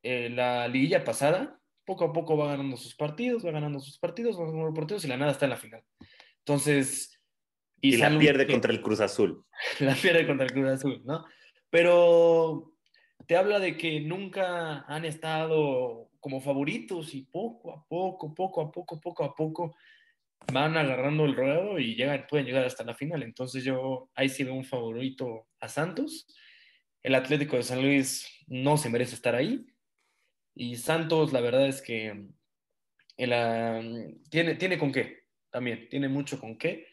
la 0.03 0.67
liguilla 0.67 1.03
pasada, 1.03 1.60
poco 1.85 2.05
a 2.05 2.13
poco 2.13 2.37
va 2.37 2.47
ganando 2.47 2.77
sus 2.77 2.95
partidos, 2.95 3.45
va 3.45 3.51
ganando 3.51 3.79
sus 3.79 3.97
partidos, 3.97 4.39
va 4.39 4.45
ganando 4.45 4.73
partidos 4.73 5.05
y 5.05 5.07
la 5.07 5.17
nada 5.17 5.31
está 5.31 5.45
en 5.45 5.51
la 5.51 5.57
final. 5.57 5.83
Entonces... 6.39 7.17
Y, 7.83 7.97
la 7.97 8.15
pierde 8.17 8.45
contra 8.45 8.71
el 8.71 8.81
Cruz 8.81 8.99
Azul. 8.99 9.43
La 9.79 9.95
pierde 9.95 10.27
contra 10.27 10.45
el 10.45 10.51
Cruz 10.51 10.69
Azul, 10.69 11.01
¿no? 11.03 11.25
Pero 11.71 12.73
te 13.25 13.35
habla 13.35 13.59
de 13.59 13.75
que 13.75 14.01
nunca 14.01 14.81
han 14.81 15.03
estado 15.03 16.11
como 16.19 16.41
favoritos 16.41 17.15
y 17.15 17.23
poco 17.23 17.71
a 17.71 17.83
poco, 17.87 18.35
poco 18.35 18.61
a 18.61 18.71
poco, 18.71 18.99
poco 19.01 19.23
a 19.23 19.35
poco 19.35 19.75
van 20.51 20.77
agarrando 20.77 21.25
el 21.25 21.35
ruedo 21.35 21.79
y 21.79 21.95
llegan, 21.95 22.25
pueden 22.29 22.45
llegar 22.45 22.65
hasta 22.65 22.83
la 22.83 22.93
final. 22.93 23.23
Entonces 23.23 23.63
yo 23.63 24.09
ahí 24.15 24.29
sí 24.29 24.43
veo 24.43 24.53
un 24.53 24.63
favorito 24.63 25.47
a 25.59 25.67
Santos. 25.67 26.27
El 27.03 27.15
Atlético 27.15 27.57
de 27.57 27.63
San 27.63 27.81
Luis 27.81 28.27
no 28.47 28.77
se 28.77 28.89
merece 28.89 29.15
estar 29.15 29.35
ahí. 29.35 29.65
Y 30.53 30.75
Santos, 30.75 31.33
la 31.33 31.41
verdad 31.41 31.67
es 31.67 31.81
que 31.81 32.27
tiene, 34.29 34.55
tiene 34.55 34.77
con 34.77 34.91
qué, 34.91 35.25
también, 35.49 35.87
tiene 35.89 36.09
mucho 36.09 36.39
con 36.39 36.57
qué. 36.57 36.87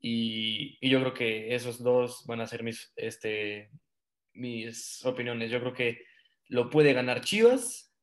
Y, 0.00 0.78
y, 0.80 0.88
yo 0.88 1.00
creo 1.00 1.14
que 1.14 1.54
esos 1.54 1.82
dos 1.82 2.24
van 2.26 2.40
a 2.40 2.46
ser 2.46 2.62
mis, 2.62 2.92
este, 2.96 3.70
mis 4.32 5.04
opiniones. 5.04 5.50
Yo 5.50 5.60
creo 5.60 5.74
que 5.74 6.02
lo 6.48 6.70
puede 6.70 6.92
ganar 6.92 7.20
Chivas 7.20 7.94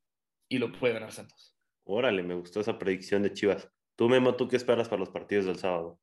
y 0.48 0.60
lo 0.60 0.72
puede 0.72 0.94
ganar 0.94 1.12
Santos. 1.12 1.56
Órale, 1.84 2.22
me 2.22 2.36
gustó 2.36 2.60
esa 2.60 2.78
predicción 2.78 3.24
de 3.24 3.34
Chivas. 3.34 3.70
Tú, 3.96 4.08
Memo, 4.08 4.36
¿tú 4.36 4.48
qué 4.48 4.58
esperas 4.58 4.88
para 4.88 5.00
los 5.00 5.10
partidos 5.10 5.46
del 5.46 5.58
sábado? 5.58 6.00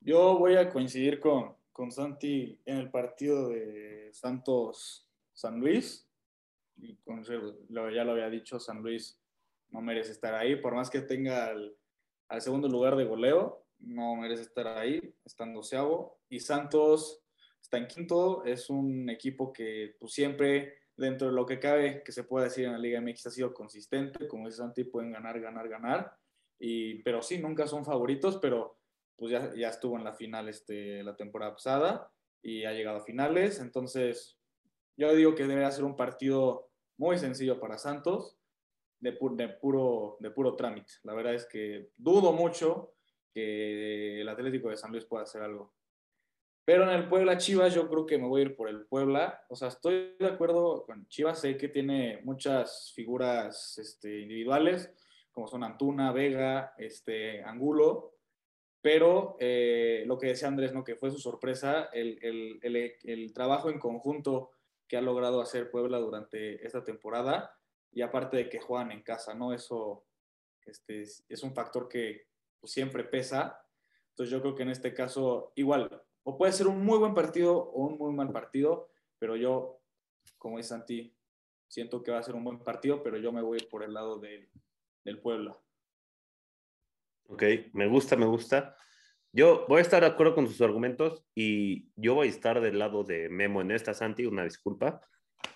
Yo 0.00 0.38
voy 0.38 0.54
a 0.54 0.70
coincidir 0.70 1.18
con, 1.18 1.56
con 1.72 1.90
Santi 1.90 2.60
en 2.64 2.76
el 2.76 2.90
partido 2.90 3.48
de 3.48 4.10
Santos-San 4.12 5.58
Luis. 5.58 6.07
Ya 7.68 8.04
lo 8.04 8.12
había 8.12 8.30
dicho, 8.30 8.58
San 8.58 8.82
Luis 8.82 9.20
no 9.70 9.80
merece 9.80 10.12
estar 10.12 10.34
ahí, 10.34 10.56
por 10.56 10.74
más 10.74 10.90
que 10.90 11.00
tenga 11.00 11.48
al, 11.48 12.40
segundo 12.40 12.68
lugar 12.68 12.96
de 12.96 13.04
goleo, 13.04 13.64
no 13.80 14.16
merece 14.16 14.42
estar 14.42 14.66
ahí, 14.66 15.00
estando 15.24 15.60
doceavo. 15.60 16.20
Y 16.28 16.40
Santos 16.40 17.22
está 17.60 17.78
en 17.78 17.86
quinto, 17.86 18.44
es 18.44 18.70
un 18.70 19.08
equipo 19.10 19.52
que 19.52 19.96
pues, 19.98 20.12
siempre 20.12 20.78
dentro 20.96 21.28
de 21.28 21.34
lo 21.34 21.46
que 21.46 21.60
cabe, 21.60 22.02
que 22.02 22.12
se 22.12 22.24
puede 22.24 22.46
decir 22.46 22.64
en 22.64 22.72
la 22.72 22.78
Liga 22.78 23.00
MX, 23.00 23.26
ha 23.26 23.30
sido 23.30 23.54
consistente, 23.54 24.26
como 24.26 24.46
dice 24.46 24.58
Santi, 24.58 24.84
pueden 24.84 25.12
ganar, 25.12 25.40
ganar, 25.40 25.68
ganar, 25.68 26.12
y, 26.58 27.02
pero 27.02 27.22
sí, 27.22 27.38
nunca 27.38 27.68
son 27.68 27.84
favoritos, 27.84 28.38
pero 28.38 28.78
pues 29.16 29.30
ya, 29.30 29.54
ya 29.54 29.68
estuvo 29.68 29.96
en 29.96 30.04
la 30.04 30.14
final 30.14 30.48
este, 30.48 31.02
la 31.04 31.16
temporada 31.16 31.52
pasada 31.52 32.10
y 32.42 32.64
ha 32.64 32.72
llegado 32.72 32.98
a 32.98 33.04
finales, 33.04 33.60
entonces 33.60 34.38
yo 34.96 35.14
digo 35.14 35.36
que 35.36 35.46
debería 35.46 35.70
ser 35.70 35.84
un 35.84 35.94
partido 35.94 36.67
muy 36.98 37.18
sencillo 37.18 37.58
para 37.58 37.78
Santos, 37.78 38.36
de, 39.00 39.16
de, 39.32 39.48
puro, 39.48 40.16
de 40.20 40.30
puro 40.30 40.56
trámite. 40.56 40.92
La 41.04 41.14
verdad 41.14 41.34
es 41.34 41.46
que 41.46 41.90
dudo 41.96 42.32
mucho 42.32 42.94
que 43.32 44.20
el 44.20 44.28
Atlético 44.28 44.68
de 44.68 44.76
San 44.76 44.90
Luis 44.90 45.04
pueda 45.04 45.22
hacer 45.22 45.42
algo. 45.42 45.72
Pero 46.64 46.82
en 46.82 46.90
el 46.90 47.08
Puebla 47.08 47.38
Chivas 47.38 47.74
yo 47.74 47.88
creo 47.88 48.04
que 48.04 48.18
me 48.18 48.26
voy 48.26 48.42
a 48.42 48.44
ir 48.44 48.56
por 48.56 48.68
el 48.68 48.84
Puebla. 48.86 49.42
O 49.48 49.56
sea, 49.56 49.68
estoy 49.68 50.16
de 50.18 50.26
acuerdo 50.26 50.84
con 50.84 51.06
Chivas, 51.08 51.40
sé 51.40 51.56
que 51.56 51.68
tiene 51.68 52.20
muchas 52.24 52.92
figuras 52.94 53.78
este, 53.78 54.20
individuales, 54.20 54.92
como 55.32 55.48
son 55.48 55.64
Antuna, 55.64 56.12
Vega, 56.12 56.74
este, 56.76 57.42
Angulo, 57.42 58.16
pero 58.82 59.36
eh, 59.40 60.04
lo 60.06 60.18
que 60.18 60.26
decía 60.26 60.48
Andrés, 60.48 60.74
¿no? 60.74 60.84
que 60.84 60.96
fue 60.96 61.10
su 61.10 61.18
sorpresa, 61.18 61.88
el, 61.92 62.18
el, 62.22 62.58
el, 62.62 62.92
el, 63.02 63.32
trabajo 63.32 63.70
en 63.70 63.78
conjunto 63.78 64.50
que 64.88 64.96
ha 64.96 65.02
logrado 65.02 65.40
hacer 65.40 65.70
Puebla 65.70 65.98
durante 65.98 66.64
esta 66.66 66.82
temporada, 66.82 67.54
y 67.92 68.02
aparte 68.02 68.36
de 68.36 68.48
que 68.48 68.60
juegan 68.60 68.90
en 68.90 69.02
casa, 69.02 69.34
¿no? 69.34 69.52
Eso 69.52 70.06
este, 70.64 71.02
es 71.02 71.42
un 71.42 71.54
factor 71.54 71.88
que 71.88 72.26
pues, 72.60 72.72
siempre 72.72 73.04
pesa. 73.04 73.60
Entonces 74.10 74.30
yo 74.30 74.40
creo 74.40 74.54
que 74.54 74.62
en 74.62 74.70
este 74.70 74.92
caso, 74.94 75.52
igual, 75.54 76.02
o 76.24 76.36
puede 76.36 76.52
ser 76.52 76.66
un 76.66 76.84
muy 76.84 76.98
buen 76.98 77.14
partido 77.14 77.56
o 77.56 77.86
un 77.86 77.98
muy 77.98 78.12
mal 78.12 78.32
partido, 78.32 78.90
pero 79.18 79.36
yo, 79.36 79.80
como 80.36 80.56
dice 80.56 80.70
Santi, 80.70 81.14
siento 81.68 82.02
que 82.02 82.10
va 82.10 82.18
a 82.18 82.22
ser 82.22 82.34
un 82.34 82.44
buen 82.44 82.58
partido, 82.58 83.02
pero 83.02 83.18
yo 83.18 83.32
me 83.32 83.42
voy 83.42 83.58
por 83.70 83.82
el 83.82 83.94
lado 83.94 84.18
del, 84.18 84.48
del 85.04 85.20
Puebla. 85.20 85.56
Ok, 87.28 87.42
me 87.72 87.86
gusta, 87.86 88.16
me 88.16 88.26
gusta. 88.26 88.76
Yo 89.32 89.66
voy 89.68 89.78
a 89.78 89.82
estar 89.82 90.00
de 90.00 90.08
acuerdo 90.08 90.34
con 90.34 90.48
sus 90.48 90.60
argumentos 90.62 91.22
y 91.34 91.90
yo 91.96 92.14
voy 92.14 92.28
a 92.28 92.30
estar 92.30 92.60
del 92.60 92.78
lado 92.78 93.04
de 93.04 93.28
Memo 93.28 93.60
en 93.60 93.70
esta, 93.70 93.92
Santi, 93.92 94.24
una 94.26 94.44
disculpa. 94.44 95.00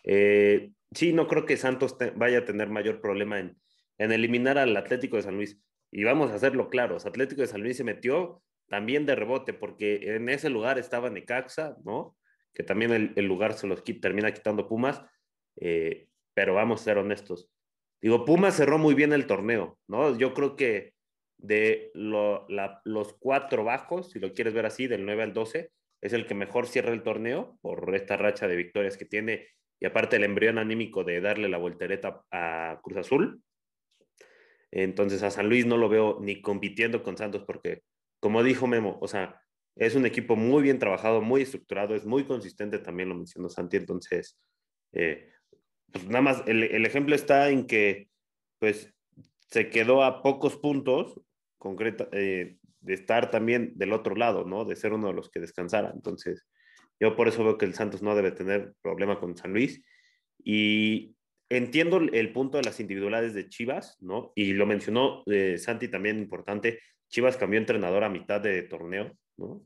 Eh, 0.05 0.73
sí, 0.93 1.13
no 1.13 1.27
creo 1.27 1.47
que 1.47 1.57
Santos 1.57 1.97
vaya 2.17 2.39
a 2.39 2.45
tener 2.45 2.69
mayor 2.69 3.01
problema 3.01 3.39
en, 3.39 3.57
en 3.99 4.13
eliminar 4.13 4.59
al 4.59 4.77
Atlético 4.77 5.17
de 5.17 5.23
San 5.23 5.37
Luis. 5.37 5.59
Y 5.91 6.05
vamos 6.05 6.31
a 6.31 6.35
hacerlo 6.35 6.69
claros, 6.69 7.07
Atlético 7.07 7.43
de 7.43 7.49
San 7.49 7.63
Luis 7.63 7.77
se 7.77 7.85
metió 7.85 8.43
también 8.69 9.05
de 9.05 9.15
rebote, 9.15 9.53
porque 9.53 10.15
en 10.17 10.29
ese 10.31 10.49
lugar 10.49 10.79
estaba 10.79 11.11
Necaxa, 11.11 11.77
¿no? 11.85 12.17
Que 12.55 12.63
también 12.63 13.13
el, 13.15 13.25
lugar 13.27 13.53
se 13.53 13.67
los 13.67 13.85
termina 13.85 14.33
quitando 14.33 14.67
Pumas, 14.67 15.03
eh, 15.57 16.09
pero 16.35 16.55
vamos 16.55 16.81
a 16.81 16.85
ser 16.85 16.99
honestos. 16.99 17.51
Digo, 18.01 18.25
Pumas 18.25 18.57
cerró 18.57 18.79
muy 18.79 18.95
bien 18.95 19.13
el 19.13 19.27
torneo, 19.27 19.79
¿no? 19.87 20.17
Yo 20.17 20.33
creo 20.33 20.57
que 20.57 20.92
de 21.43 21.91
los 21.95 23.13
cuatro 23.19 23.65
bajos, 23.65 24.11
si 24.11 24.21
lo 24.21 24.33
quieres 24.33 24.55
ver 24.55 24.65
así, 24.65 24.87
del 24.87 25.05
9 25.05 25.23
al 25.25 25.33
12, 25.33 25.71
es 26.01 26.13
el 26.13 26.27
que 26.27 26.35
mejor 26.35 26.67
cierra 26.67 26.93
el 26.93 27.03
torneo 27.03 27.59
por 27.61 27.95
esta 27.95 28.17
racha 28.17 28.49
de 28.49 28.57
victorias 28.57 28.97
que 28.97 29.05
tiene 29.05 29.49
y 29.81 29.87
aparte 29.87 30.17
el 30.17 30.25
embrión 30.25 30.59
anímico 30.59 31.05
de 31.05 31.21
darle 31.21 31.49
la 31.49 31.59
voltereta 31.59 32.23
a 32.31 32.81
Cruz 32.83 32.99
Azul. 32.99 33.43
Entonces 34.71 35.23
a 35.23 35.31
San 35.31 35.49
Luis 35.49 35.67
no 35.67 35.77
lo 35.77 35.89
veo 35.89 36.19
ni 36.21 36.41
compitiendo 36.41 37.03
con 37.03 37.17
Santos 37.17 37.43
porque, 37.45 37.83
como 38.21 38.43
dijo 38.43 38.67
Memo, 38.67 38.99
o 39.01 39.09
sea, 39.09 39.43
es 39.75 39.95
un 39.95 40.07
equipo 40.07 40.37
muy 40.37 40.63
bien 40.63 40.79
trabajado, 40.79 41.21
muy 41.21 41.43
estructurado, 41.43 41.95
es 41.95 42.05
muy 42.05 42.25
consistente, 42.25 42.79
también 42.79 43.09
lo 43.09 43.15
mencionó 43.15 43.49
Santi, 43.49 43.79
entonces, 43.79 44.39
eh, 44.93 45.31
pues 45.91 46.07
nada 46.07 46.23
más, 46.23 46.43
el, 46.47 46.63
el, 46.63 46.87
ejemplo 46.87 47.15
está 47.15 47.51
en 47.51 47.67
que, 47.67 48.09
pues, 48.59 48.93
se 49.49 49.69
quedó 49.69 50.03
a 50.05 50.23
pocos 50.23 50.57
puntos 50.57 51.21
concreta, 51.63 52.09
eh, 52.11 52.57
de 52.81 52.95
estar 52.95 53.31
también 53.31 53.73
del 53.77 53.93
otro 53.93 54.17
lado, 54.17 54.45
¿no? 54.45 54.65
De 54.65 54.75
ser 54.75 54.93
uno 54.93 55.07
de 55.07 55.15
los 55.15 55.31
que 55.31 55.39
descansara. 55.39 55.93
Entonces, 55.95 56.49
yo 56.99 57.15
por 57.15 57.29
eso 57.29 57.45
veo 57.45 57.57
que 57.57 57.65
el 57.65 57.75
Santos 57.75 58.03
no 58.03 58.17
debe 58.17 58.33
tener 58.33 58.73
problema 58.83 59.21
con 59.21 59.37
San 59.37 59.53
Luis. 59.53 59.81
Y 60.43 61.15
entiendo 61.49 61.99
el 61.99 62.33
punto 62.33 62.59
de 62.59 62.65
las 62.65 62.81
individualidades 62.81 63.33
de 63.35 63.49
Chivas, 63.49 63.97
¿no? 64.01 64.33
Y 64.35 64.55
lo 64.55 64.67
mencionó 64.67 65.23
eh, 65.27 65.57
Santi 65.57 65.87
también 65.87 66.19
importante. 66.19 66.81
Chivas 67.09 67.37
cambió 67.37 67.61
entrenador 67.61 68.03
a 68.03 68.09
mitad 68.09 68.41
de 68.41 68.63
torneo, 68.63 69.17
¿no? 69.37 69.63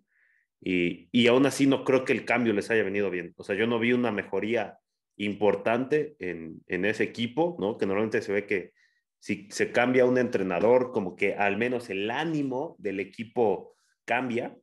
Y, 0.60 1.08
y, 1.12 1.26
aún 1.28 1.46
así 1.46 1.66
no 1.66 1.84
creo 1.84 2.04
que 2.04 2.12
el 2.12 2.24
cambio 2.24 2.52
les 2.52 2.70
haya 2.70 2.82
venido 2.82 3.10
bien. 3.10 3.32
O 3.36 3.44
sea, 3.44 3.56
yo 3.56 3.66
no 3.66 3.78
vi 3.78 3.92
una 3.92 4.10
mejoría 4.10 4.78
importante 5.16 6.16
en, 6.18 6.62
en 6.66 6.84
ese 6.84 7.04
equipo, 7.04 7.56
¿no? 7.58 7.78
Que 7.78 7.86
normalmente 7.86 8.20
se 8.20 8.32
ve 8.32 8.46
que 8.46 8.72
si 9.18 9.48
se 9.50 9.72
cambia 9.72 10.04
un 10.04 10.18
entrenador, 10.18 10.92
como 10.92 11.16
que 11.16 11.34
al 11.34 11.56
menos 11.56 11.90
el 11.90 12.10
ánimo 12.10 12.76
del 12.78 13.00
equipo 13.00 13.76
cambia. 14.04 14.56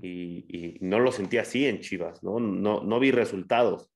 Y, 0.00 0.78
no 0.80 1.00
lo 1.00 1.10
sentí 1.10 1.38
así 1.38 1.66
en 1.66 1.80
Chivas, 1.80 2.22
¿no? 2.22 2.38
No, 2.38 2.82
no 2.82 3.00
vi 3.00 3.10
resultados. 3.10 3.90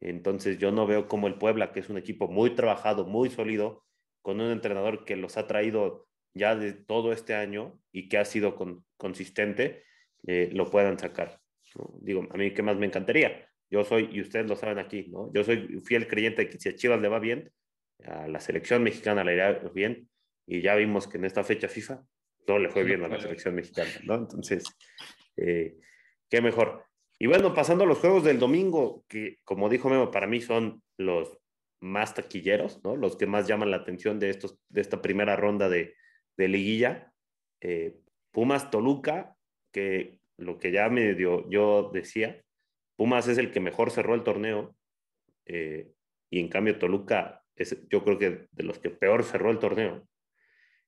Entonces 0.00 0.58
yo 0.58 0.72
no 0.72 0.86
veo 0.86 1.08
como 1.08 1.26
el 1.26 1.38
Puebla, 1.38 1.72
que 1.72 1.80
es 1.80 1.88
un 1.88 1.98
equipo 1.98 2.28
muy 2.28 2.50
trabajado, 2.50 3.06
muy 3.06 3.30
sólido, 3.30 3.84
con 4.22 4.40
un 4.40 4.50
entrenador 4.50 5.04
que 5.04 5.16
los 5.16 5.36
ha 5.36 5.46
traído 5.46 6.06
ya 6.34 6.54
de 6.56 6.72
todo 6.72 7.12
este 7.12 7.34
año 7.34 7.78
y 7.92 8.08
que 8.08 8.18
ha 8.18 8.24
sido 8.24 8.56
con, 8.56 8.84
consistente, 8.96 9.84
eh, 10.26 10.50
lo 10.52 10.70
puedan 10.70 10.98
sacar. 10.98 11.40
Digo, 12.00 12.26
a 12.30 12.36
mí 12.36 12.52
qué 12.52 12.62
más 12.62 12.76
me 12.76 12.86
encantaría. 12.86 13.48
Yo 13.70 13.84
soy, 13.84 14.08
y 14.12 14.20
ustedes 14.20 14.48
lo 14.48 14.56
saben 14.56 14.78
aquí, 14.78 15.08
¿no? 15.08 15.32
Yo 15.32 15.44
soy 15.44 15.80
fiel 15.84 16.08
creyente 16.08 16.42
de 16.42 16.50
que 16.50 16.58
si 16.58 16.68
a 16.68 16.74
Chivas 16.74 17.00
le 17.00 17.08
va 17.08 17.18
bien, 17.18 17.50
a 18.04 18.28
la 18.28 18.40
selección 18.40 18.82
mexicana 18.82 19.24
le 19.24 19.34
irá 19.34 19.52
bien, 19.74 20.08
y 20.46 20.60
ya 20.60 20.74
vimos 20.74 21.06
que 21.06 21.18
en 21.18 21.24
esta 21.24 21.44
fecha 21.44 21.68
FIFA 21.68 22.02
no 22.46 22.58
le 22.58 22.70
fue 22.70 22.84
bien 22.84 23.04
a 23.04 23.08
la 23.08 23.20
selección 23.20 23.54
mexicana, 23.54 23.90
¿no? 24.04 24.14
Entonces, 24.14 24.64
eh, 25.36 25.76
qué 26.30 26.40
mejor. 26.40 26.84
Y 27.18 27.26
bueno, 27.26 27.52
pasando 27.52 27.84
a 27.84 27.86
los 27.86 27.98
juegos 27.98 28.24
del 28.24 28.38
domingo, 28.38 29.04
que 29.08 29.38
como 29.44 29.68
dijo 29.68 29.90
Memo, 29.90 30.10
para 30.10 30.26
mí 30.26 30.40
son 30.40 30.82
los 30.96 31.36
más 31.80 32.14
taquilleros, 32.14 32.82
¿no? 32.82 32.96
Los 32.96 33.16
que 33.16 33.26
más 33.26 33.46
llaman 33.46 33.70
la 33.70 33.78
atención 33.78 34.18
de, 34.18 34.30
estos, 34.30 34.58
de 34.68 34.80
esta 34.80 35.02
primera 35.02 35.36
ronda 35.36 35.68
de, 35.68 35.94
de 36.36 36.48
liguilla. 36.48 37.12
Eh, 37.60 37.96
Pumas 38.30 38.70
Toluca, 38.70 39.36
que 39.72 40.18
lo 40.38 40.58
que 40.58 40.70
ya 40.70 40.88
medio 40.88 41.48
yo 41.50 41.90
decía, 41.92 42.42
Pumas 42.96 43.28
es 43.28 43.38
el 43.38 43.50
que 43.50 43.60
mejor 43.60 43.90
cerró 43.90 44.14
el 44.14 44.22
torneo 44.22 44.76
eh, 45.46 45.92
y 46.30 46.40
en 46.40 46.48
cambio 46.48 46.78
Toluca 46.78 47.37
es 47.62 47.76
yo 47.88 48.04
creo 48.04 48.18
que 48.18 48.48
de 48.50 48.62
los 48.62 48.78
que 48.78 48.90
peor 48.90 49.24
cerró 49.24 49.50
el 49.50 49.58
torneo. 49.58 50.06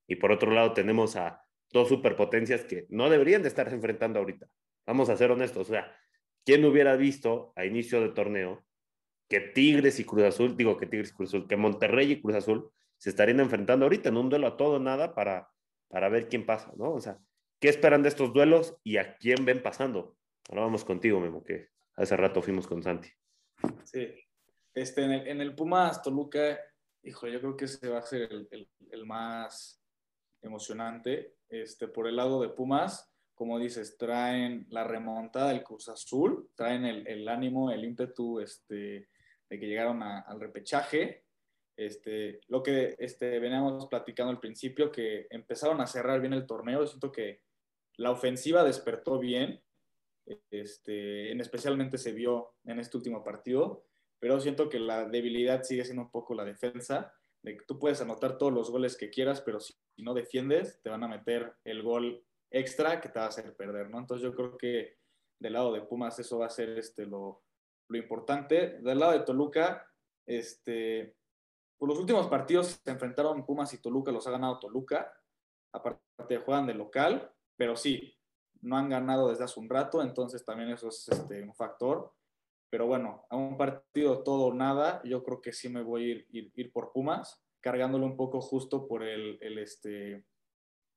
Y 0.06 0.16
por 0.16 0.32
otro 0.32 0.50
lado 0.50 0.72
tenemos 0.72 1.16
a 1.16 1.44
dos 1.72 1.88
superpotencias 1.88 2.64
que 2.64 2.86
no 2.88 3.10
deberían 3.10 3.42
de 3.42 3.48
estarse 3.48 3.74
enfrentando 3.74 4.18
ahorita. 4.18 4.48
Vamos 4.86 5.08
a 5.08 5.16
ser 5.16 5.30
honestos, 5.30 5.68
o 5.68 5.72
sea, 5.72 5.96
¿quién 6.44 6.64
hubiera 6.64 6.96
visto 6.96 7.52
a 7.54 7.64
inicio 7.64 8.00
de 8.00 8.08
torneo 8.08 8.64
que 9.28 9.40
Tigres 9.40 10.00
y 10.00 10.04
Cruz 10.04 10.24
Azul, 10.24 10.56
digo 10.56 10.76
que 10.76 10.86
Tigres 10.86 11.10
y 11.10 11.14
Cruz 11.14 11.28
Azul, 11.30 11.46
que 11.46 11.56
Monterrey 11.56 12.10
y 12.10 12.20
Cruz 12.20 12.34
Azul 12.34 12.72
se 12.98 13.10
estarían 13.10 13.38
enfrentando 13.38 13.86
ahorita 13.86 14.08
en 14.08 14.16
un 14.16 14.28
duelo 14.28 14.48
a 14.48 14.56
todo 14.56 14.80
nada 14.80 15.14
para, 15.14 15.48
para 15.88 16.08
ver 16.08 16.28
quién 16.28 16.44
pasa, 16.44 16.72
¿no? 16.76 16.92
O 16.92 17.00
sea, 17.00 17.18
¿qué 17.60 17.68
esperan 17.68 18.02
de 18.02 18.08
estos 18.08 18.32
duelos 18.32 18.76
y 18.82 18.96
a 18.96 19.16
quién 19.16 19.44
ven 19.44 19.62
pasando? 19.62 20.16
Ahora 20.48 20.62
vamos 20.62 20.84
contigo, 20.84 21.20
Memo, 21.20 21.44
que 21.44 21.68
hace 21.94 22.16
rato 22.16 22.42
fuimos 22.42 22.66
con 22.66 22.82
Santi. 22.82 23.08
Sí, 23.84 24.08
este, 24.74 25.04
en, 25.04 25.12
el, 25.12 25.28
en 25.28 25.40
el 25.40 25.54
Pumas 25.54 26.02
Toluca, 26.02 26.58
hijo, 27.02 27.26
yo 27.26 27.40
creo 27.40 27.56
que 27.56 27.64
ese 27.66 27.88
va 27.88 27.98
a 27.98 28.02
ser 28.02 28.48
el, 28.50 29.06
más 29.06 29.82
emocionante. 30.42 31.36
Este, 31.48 31.88
por 31.88 32.06
el 32.06 32.16
lado 32.16 32.40
de 32.40 32.48
Pumas, 32.48 33.10
como 33.34 33.58
dices, 33.58 33.96
traen 33.96 34.66
la 34.70 34.84
remontada 34.84 35.48
del 35.50 35.64
Cruz 35.64 35.88
Azul, 35.88 36.50
traen 36.54 36.84
el, 36.84 37.28
ánimo, 37.28 37.70
el 37.70 37.84
ímpetu 37.84 38.40
este, 38.40 39.08
de 39.48 39.58
que 39.58 39.66
llegaron 39.66 40.02
al 40.02 40.40
repechaje. 40.40 41.24
Este, 41.76 42.40
lo 42.48 42.62
que 42.62 42.96
este, 42.98 43.38
veníamos 43.38 43.86
platicando 43.86 44.30
al 44.30 44.40
principio, 44.40 44.92
que 44.92 45.26
empezaron 45.30 45.80
a 45.80 45.86
cerrar 45.86 46.20
bien 46.20 46.34
el 46.34 46.46
torneo, 46.46 46.86
siento 46.86 47.10
que 47.10 47.40
la 47.96 48.10
ofensiva 48.10 48.64
despertó 48.64 49.18
bien, 49.18 49.62
este, 50.50 51.32
en 51.32 51.40
especialmente 51.40 51.96
se 51.98 52.12
vio 52.12 52.54
en 52.64 52.78
este 52.78 52.96
último 52.96 53.24
partido, 53.24 53.86
pero 54.20 54.40
siento 54.40 54.68
que 54.68 54.78
la 54.78 55.06
debilidad 55.06 55.64
sigue 55.64 55.84
siendo 55.84 56.02
un 56.02 56.10
poco 56.10 56.34
la 56.34 56.44
defensa, 56.44 57.12
de 57.42 57.56
que 57.56 57.64
tú 57.64 57.78
puedes 57.78 58.00
anotar 58.00 58.36
todos 58.36 58.52
los 58.52 58.70
goles 58.70 58.96
que 58.96 59.10
quieras, 59.10 59.40
pero 59.40 59.58
si 59.60 59.74
no 59.98 60.14
defiendes, 60.14 60.80
te 60.82 60.90
van 60.90 61.02
a 61.02 61.08
meter 61.08 61.54
el 61.64 61.82
gol 61.82 62.22
extra 62.50 63.00
que 63.00 63.08
te 63.08 63.18
va 63.18 63.24
a 63.24 63.28
hacer 63.28 63.56
perder, 63.56 63.88
¿no? 63.88 63.98
Entonces 63.98 64.22
yo 64.22 64.34
creo 64.34 64.58
que 64.58 64.98
del 65.38 65.54
lado 65.54 65.72
de 65.72 65.80
Pumas 65.80 66.18
eso 66.18 66.38
va 66.38 66.46
a 66.46 66.50
ser 66.50 66.78
este, 66.78 67.06
lo, 67.06 67.42
lo 67.88 67.98
importante. 67.98 68.78
Del 68.80 68.98
lado 68.98 69.12
de 69.12 69.20
Toluca, 69.20 69.90
este, 70.26 71.16
por 71.78 71.88
los 71.88 71.98
últimos 71.98 72.26
partidos 72.28 72.80
se 72.84 72.90
enfrentaron 72.90 73.46
Pumas 73.46 73.72
y 73.72 73.78
Toluca, 73.78 74.12
los 74.12 74.26
ha 74.26 74.32
ganado 74.32 74.58
Toluca, 74.58 75.12
aparte 75.72 76.38
juegan 76.44 76.66
de 76.66 76.74
local, 76.74 77.32
pero 77.56 77.74
sí, 77.74 78.14
no 78.60 78.76
han 78.76 78.90
ganado 78.90 79.30
desde 79.30 79.44
hace 79.44 79.58
un 79.58 79.68
rato, 79.68 80.02
entonces 80.02 80.44
también 80.44 80.70
eso 80.70 80.88
es 80.88 81.08
este, 81.08 81.42
un 81.42 81.54
factor. 81.54 82.12
Pero 82.70 82.86
bueno, 82.86 83.26
a 83.28 83.36
un 83.36 83.56
partido 83.56 84.22
todo 84.22 84.46
o 84.46 84.54
nada, 84.54 85.02
yo 85.04 85.22
creo 85.24 85.40
que 85.40 85.52
sí 85.52 85.68
me 85.68 85.82
voy 85.82 86.02
a 86.02 86.06
ir, 86.06 86.26
ir, 86.30 86.52
ir 86.54 86.72
por 86.72 86.92
Pumas, 86.92 87.42
cargándolo 87.60 88.06
un 88.06 88.16
poco 88.16 88.40
justo 88.40 88.86
por 88.86 89.02
el, 89.02 89.38
el, 89.40 89.58
este, 89.58 90.24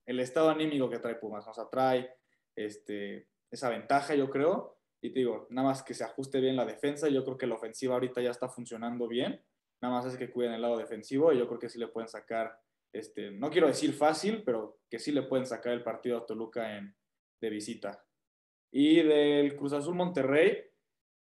el 0.06 0.20
estado 0.20 0.50
anímico 0.50 0.90
que 0.90 1.00
trae 1.00 1.16
Pumas, 1.16 1.46
nos 1.46 1.58
atrae 1.58 2.16
este, 2.56 3.28
esa 3.52 3.70
ventaja, 3.70 4.16
yo 4.16 4.30
creo. 4.30 4.78
Y 5.02 5.12
te 5.12 5.20
digo, 5.20 5.48
nada 5.50 5.70
más 5.70 5.84
que 5.84 5.94
se 5.94 6.04
ajuste 6.04 6.40
bien 6.40 6.56
la 6.56 6.66
defensa, 6.66 7.10
yo 7.10 7.26
creo 7.26 7.38
que 7.38 7.48
la 7.48 7.56
ofensiva 7.56 7.96
ahorita 7.96 8.22
ya 8.22 8.32
está 8.32 8.48
funcionando 8.48 9.08
bien, 9.08 9.44
nada 9.82 9.96
más 9.96 10.06
es 10.06 10.16
que 10.16 10.32
cuiden 10.32 10.54
el 10.54 10.62
lado 10.62 10.78
defensivo 10.78 11.34
y 11.34 11.40
yo 11.40 11.48
creo 11.48 11.60
que 11.60 11.68
sí 11.68 11.78
le 11.78 11.90
pueden 11.90 12.08
sacar, 12.08 12.58
este, 12.94 13.32
no 13.32 13.50
quiero 13.50 13.68
decir 13.68 13.94
fácil, 13.94 14.44
pero 14.46 14.80
que 14.90 15.00
sí 15.00 15.12
le 15.12 15.24
pueden 15.24 15.46
sacar 15.46 15.74
el 15.74 15.84
partido 15.84 16.18
a 16.18 16.26
Toluca 16.26 16.78
en, 16.78 16.96
de 17.42 17.50
visita. 17.50 18.06
Y 18.72 19.02
del 19.02 19.58
Cruz 19.58 19.74
Azul 19.74 19.94
Monterrey, 19.94 20.64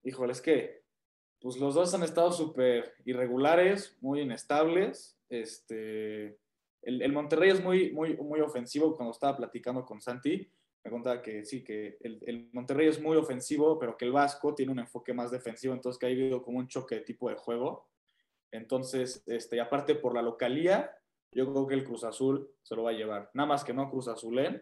híjole, 0.04 0.34
es 0.34 0.42
que 0.42 0.82
pues 1.40 1.58
los 1.58 1.74
dos 1.74 1.94
han 1.94 2.04
estado 2.04 2.32
súper 2.32 2.94
irregulares, 3.04 3.98
muy 4.00 4.22
inestables, 4.22 5.18
este, 5.28 6.38
el, 6.82 7.12
Monterrey 7.14 7.52
es 7.52 7.64
muy, 7.64 7.92
muy, 7.92 8.18
muy 8.18 8.42
ofensivo. 8.42 8.96
Cuando 8.96 9.12
estaba 9.12 9.38
platicando 9.38 9.86
con 9.86 10.02
Santi, 10.02 10.48
me 10.84 10.92
contaba 10.92 11.22
que 11.22 11.46
sí, 11.46 11.64
que 11.64 11.98
el, 12.02 12.50
Monterrey 12.54 12.88
es 12.88 13.02
muy 13.02 13.18
ofensivo, 13.18 13.78
pero 13.78 13.98
que 13.98 14.06
el 14.06 14.12
Vasco 14.12 14.56
tiene 14.56 14.72
un 14.72 14.80
enfoque 14.80 15.14
más 15.14 15.32
defensivo, 15.32 15.74
entonces 15.74 16.00
que 16.00 16.08
ha 16.08 16.10
habido 16.10 16.42
como 16.42 16.60
un 16.60 16.68
choque 16.68 16.96
de 16.96 17.02
tipo 17.02 17.30
de 17.30 17.36
juego. 17.36 17.88
Entonces, 18.52 19.24
este, 19.28 19.62
aparte 19.62 19.96
por 19.96 20.14
la 20.14 20.22
localía, 20.22 20.92
yo 21.32 21.52
creo 21.52 21.68
que 21.68 21.76
el 21.76 21.84
Cruz 21.84 22.04
Azul 22.04 22.52
se 22.62 22.76
lo 22.76 22.84
va 22.84 22.90
a 22.90 22.94
llevar. 22.94 23.30
Nada 23.34 23.48
más 23.48 23.64
que 23.64 23.74
no 23.74 23.90
Cruz 23.90 24.08
Azulen, 24.08 24.62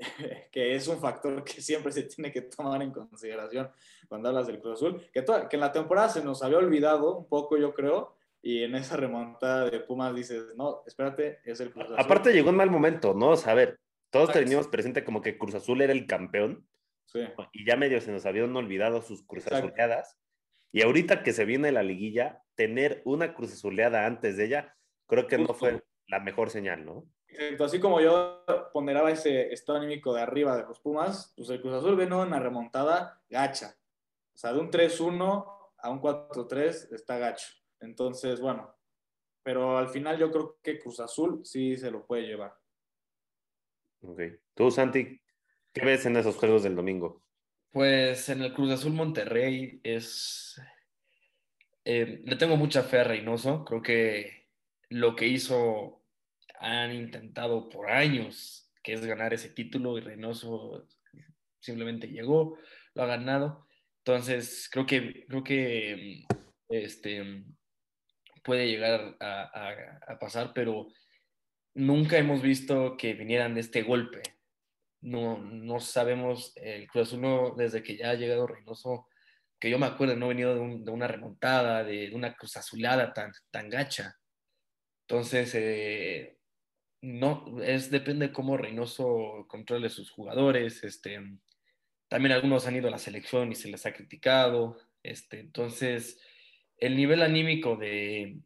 que 0.50 0.74
es 0.74 0.88
un 0.88 0.98
factor 0.98 1.44
que 1.44 1.60
siempre 1.60 1.92
se 1.92 2.04
tiene 2.04 2.32
que 2.32 2.42
tomar 2.42 2.82
en 2.82 2.90
consideración 2.90 3.70
cuando 4.08 4.28
hablas 4.28 4.46
del 4.46 4.60
Cruz 4.60 4.74
Azul, 4.74 5.02
que, 5.12 5.22
toda, 5.22 5.48
que 5.48 5.56
en 5.56 5.60
la 5.60 5.72
temporada 5.72 6.08
se 6.08 6.24
nos 6.24 6.42
había 6.42 6.58
olvidado 6.58 7.16
un 7.16 7.28
poco, 7.28 7.56
yo 7.56 7.74
creo, 7.74 8.16
y 8.42 8.62
en 8.62 8.74
esa 8.74 8.96
remontada 8.96 9.68
de 9.68 9.80
Pumas 9.80 10.14
dices, 10.14 10.54
no, 10.56 10.82
espérate, 10.86 11.40
es 11.44 11.60
el 11.60 11.70
Cruz 11.70 11.84
Azul. 11.84 11.96
Aparte 11.98 12.32
llegó 12.32 12.50
en 12.50 12.56
mal 12.56 12.70
momento, 12.70 13.14
¿no? 13.14 13.30
O 13.30 13.36
sea, 13.36 13.52
a 13.52 13.56
ver, 13.56 13.78
todos 14.10 14.32
teníamos 14.32 14.68
presente 14.68 15.04
como 15.04 15.20
que 15.20 15.38
Cruz 15.38 15.54
Azul 15.54 15.82
era 15.82 15.92
el 15.92 16.06
campeón. 16.06 16.66
Sí. 17.06 17.20
Y 17.52 17.66
ya 17.66 17.76
medio 17.76 18.00
se 18.00 18.12
nos 18.12 18.24
habían 18.24 18.54
olvidado 18.56 19.02
sus 19.02 19.24
Cruz 19.24 19.46
Azuleadas. 19.48 20.16
Y 20.72 20.82
ahorita 20.82 21.22
que 21.22 21.32
se 21.32 21.44
viene 21.44 21.72
la 21.72 21.82
liguilla, 21.82 22.42
tener 22.54 23.02
una 23.04 23.34
Cruz 23.34 23.52
Azuleada 23.52 24.06
antes 24.06 24.36
de 24.36 24.46
ella, 24.46 24.76
creo 25.06 25.26
que 25.26 25.36
Justo. 25.36 25.52
no 25.52 25.58
fue 25.58 25.82
la 26.06 26.20
mejor 26.20 26.50
señal, 26.50 26.84
¿no? 26.84 27.06
Exacto, 27.32 27.64
así 27.64 27.80
como 27.80 28.00
yo 28.00 28.44
ponderaba 28.72 29.10
ese 29.10 29.52
estado 29.52 29.78
anímico 29.78 30.12
de 30.12 30.22
arriba 30.22 30.56
de 30.56 30.64
los 30.64 30.80
Pumas, 30.80 31.32
pues 31.36 31.48
el 31.50 31.60
Cruz 31.60 31.74
Azul 31.74 31.96
vino 31.96 32.22
una 32.22 32.38
remontada 32.38 33.22
gacha. 33.28 33.76
O 34.34 34.38
sea, 34.38 34.52
de 34.52 34.60
un 34.60 34.70
3-1 34.70 35.46
a 35.78 35.90
un 35.90 36.00
4-3 36.00 36.92
está 36.92 37.18
gacho. 37.18 37.52
Entonces, 37.80 38.40
bueno, 38.40 38.74
pero 39.42 39.78
al 39.78 39.88
final 39.88 40.18
yo 40.18 40.30
creo 40.30 40.58
que 40.62 40.78
Cruz 40.78 41.00
Azul 41.00 41.40
sí 41.44 41.76
se 41.76 41.90
lo 41.90 42.06
puede 42.06 42.26
llevar. 42.26 42.54
Ok. 44.02 44.20
Tú, 44.54 44.70
Santi, 44.70 45.20
¿qué 45.72 45.84
ves 45.84 46.06
en 46.06 46.16
esos 46.16 46.36
juegos 46.36 46.62
del 46.62 46.76
domingo? 46.76 47.22
Pues 47.70 48.28
en 48.28 48.42
el 48.42 48.52
Cruz 48.52 48.70
Azul 48.72 48.92
Monterrey 48.92 49.80
es... 49.82 50.60
Eh, 51.84 52.20
le 52.24 52.36
tengo 52.36 52.56
mucha 52.56 52.82
fe 52.82 52.98
a 52.98 53.04
Reynoso. 53.04 53.64
Creo 53.64 53.82
que 53.82 54.48
lo 54.90 55.16
que 55.16 55.26
hizo 55.26 55.99
han 56.60 56.94
intentado 56.94 57.68
por 57.68 57.90
años, 57.90 58.70
que 58.82 58.92
es 58.92 59.04
ganar 59.04 59.34
ese 59.34 59.50
título 59.50 59.98
y 59.98 60.02
Reynoso 60.02 60.86
simplemente 61.58 62.08
llegó, 62.08 62.58
lo 62.94 63.02
ha 63.02 63.06
ganado. 63.06 63.66
Entonces, 64.04 64.68
creo 64.70 64.86
que, 64.86 65.26
creo 65.26 65.44
que 65.44 66.24
este, 66.68 67.44
puede 68.42 68.68
llegar 68.68 69.16
a, 69.20 70.18
pasar, 70.20 70.52
pero 70.54 70.88
nunca 71.74 72.18
hemos 72.18 72.42
visto 72.42 72.96
que 72.96 73.14
vinieran 73.14 73.54
de 73.54 73.60
este 73.60 73.82
golpe. 73.82 74.22
No, 75.02 75.38
no 75.38 75.80
sabemos, 75.80 76.52
el 76.56 76.86
Cruz 76.88 77.08
Azul 77.08 77.54
desde 77.56 77.82
que 77.82 77.96
ya 77.96 78.10
ha 78.10 78.14
llegado 78.14 78.46
Reynoso, 78.46 79.08
que 79.58 79.70
yo 79.70 79.78
me 79.78 79.86
acuerdo, 79.86 80.16
no 80.16 80.26
ha 80.26 80.30
venido 80.30 80.54
de, 80.54 80.90
una 80.90 81.06
remontada, 81.06 81.84
de, 81.84 82.10
una 82.14 82.34
cruz 82.34 82.56
azulada 82.56 83.12
tan, 83.12 83.32
tan 83.50 83.68
gacha. 83.68 84.16
Entonces, 85.06 85.54
eh, 85.54 86.39
no, 87.02 87.62
es, 87.62 87.90
depende 87.90 88.32
cómo 88.32 88.56
Reynoso 88.56 89.46
controle 89.48 89.88
sus 89.88 90.10
jugadores. 90.10 90.84
Este, 90.84 91.20
también 92.08 92.32
algunos 92.32 92.66
han 92.66 92.76
ido 92.76 92.88
a 92.88 92.90
la 92.90 92.98
selección 92.98 93.52
y 93.52 93.54
se 93.54 93.68
les 93.68 93.86
ha 93.86 93.92
criticado. 93.92 94.78
Este, 95.02 95.40
entonces, 95.40 96.20
el 96.76 96.96
nivel 96.96 97.22
anímico 97.22 97.76
de, 97.76 98.40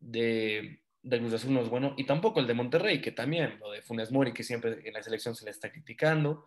de, 0.00 0.80
Cruz 1.02 1.32
Azul 1.34 1.54
no 1.54 1.62
es 1.62 1.68
bueno, 1.68 1.94
y 1.96 2.04
tampoco 2.04 2.40
el 2.40 2.46
de 2.46 2.54
Monterrey, 2.54 3.00
que 3.00 3.12
también, 3.12 3.58
lo 3.58 3.70
de 3.72 3.82
Funes 3.82 4.12
Mori, 4.12 4.32
que 4.32 4.44
siempre 4.44 4.80
en 4.84 4.94
la 4.94 5.02
selección 5.02 5.34
se 5.34 5.44
le 5.44 5.50
está 5.50 5.72
criticando, 5.72 6.46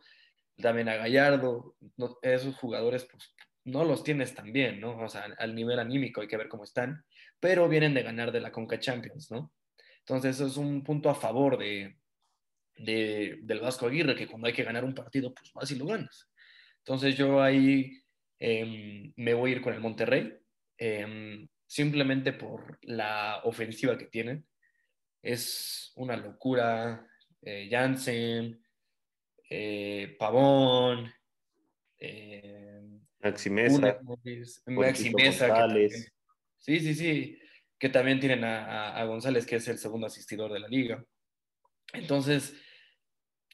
también 0.57 0.87
a 0.87 0.95
Gallardo, 0.95 1.75
esos 2.21 2.55
jugadores, 2.55 3.05
pues 3.05 3.35
no 3.65 3.83
los 3.83 4.03
tienes 4.03 4.33
tan 4.33 4.53
bien, 4.53 4.79
¿no? 4.79 4.97
O 4.97 5.09
sea, 5.09 5.25
al 5.37 5.55
nivel 5.55 5.79
anímico 5.79 6.21
hay 6.21 6.27
que 6.27 6.37
ver 6.37 6.47
cómo 6.47 6.63
están, 6.63 7.03
pero 7.39 7.67
vienen 7.67 7.93
de 7.93 8.03
ganar 8.03 8.31
de 8.31 8.39
la 8.39 8.51
Conca 8.51 8.79
Champions, 8.79 9.31
¿no? 9.31 9.51
Entonces, 10.07 10.35
eso 10.35 10.47
es 10.47 10.57
un 10.57 10.83
punto 10.83 11.09
a 11.09 11.15
favor 11.15 11.57
de, 11.57 11.97
del 12.77 13.59
Vasco 13.59 13.87
Aguirre, 13.87 14.15
que 14.15 14.27
cuando 14.27 14.47
hay 14.47 14.53
que 14.53 14.63
ganar 14.63 14.85
un 14.85 14.93
partido, 14.93 15.33
pues 15.33 15.51
vas 15.53 15.71
y 15.71 15.75
lo 15.75 15.87
ganas. 15.87 16.29
Entonces, 16.79 17.17
yo 17.17 17.41
ahí 17.41 17.91
em, 18.37 19.11
me 19.15 19.33
voy 19.33 19.51
a 19.51 19.55
ir 19.55 19.61
con 19.61 19.73
el 19.73 19.81
Monterrey. 19.81 20.37
Em, 20.77 21.47
simplemente 21.65 22.33
por 22.33 22.77
la 22.83 23.41
ofensiva 23.43 23.97
que 23.97 24.05
tienen. 24.05 24.45
Es 25.21 25.91
una 25.95 26.15
locura. 26.15 27.07
Eh, 27.41 27.67
Jansen, 27.69 28.63
eh, 29.49 30.15
Pavón, 30.17 31.11
eh, 31.99 32.81
Maximeza, 33.21 33.99
Maximeza 34.65 35.67
sí, 36.57 36.79
sí, 36.79 36.95
sí, 36.95 37.39
que 37.79 37.89
también 37.89 38.19
tienen 38.19 38.43
a, 38.43 39.03
González, 39.05 39.45
que 39.45 39.57
es 39.57 39.67
el 39.67 39.77
segundo 39.77 40.07
asistidor 40.07 40.51
de 40.51 40.59
la 40.59 40.67
liga. 40.67 41.03
Entonces, 41.93 42.53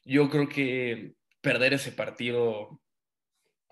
yo 0.04 0.30
creo 0.30 0.48
que 0.48 1.14
perder 1.42 1.74
ese 1.74 1.92
partido, 1.92 2.82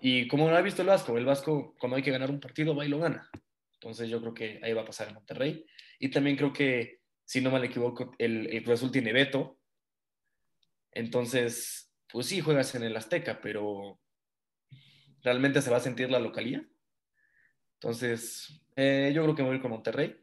y 0.00 0.28
como 0.28 0.48
lo 0.48 0.56
ha 0.56 0.62
visto 0.62 0.82
el 0.82 0.88
Vasco, 0.88 1.16
el 1.16 1.24
Vasco 1.24 1.74
cuando 1.78 1.96
hay 1.96 2.02
que 2.02 2.10
ganar 2.10 2.30
un 2.30 2.40
partido 2.40 2.74
va 2.74 2.84
y 2.84 2.88
lo 2.88 2.98
gana. 2.98 3.28
Entonces 3.74 4.10
yo 4.10 4.20
creo 4.20 4.34
que 4.34 4.60
ahí 4.62 4.72
va 4.72 4.82
a 4.82 4.86
pasar 4.86 5.08
en 5.08 5.14
Monterrey. 5.14 5.64
Y 5.98 6.10
también 6.10 6.36
creo 6.36 6.52
que, 6.52 7.00
si 7.24 7.40
no 7.40 7.50
me 7.50 7.64
equivoco, 7.64 8.14
el, 8.18 8.46
el 8.52 8.62
Cruz 8.62 8.80
Azul 8.80 8.92
tiene 8.92 9.12
veto. 9.12 9.58
Entonces, 10.92 11.92
pues 12.12 12.26
sí, 12.26 12.40
juegas 12.40 12.74
en 12.74 12.82
el 12.82 12.96
Azteca, 12.96 13.40
pero 13.40 14.00
realmente 15.22 15.62
se 15.62 15.70
va 15.70 15.76
a 15.76 15.80
sentir 15.80 16.10
la 16.10 16.18
localía. 16.18 16.66
Entonces, 17.74 18.62
eh, 18.76 19.12
yo 19.14 19.22
creo 19.22 19.34
que 19.34 19.42
voy 19.42 19.60
con 19.60 19.70
Monterrey. 19.70 20.16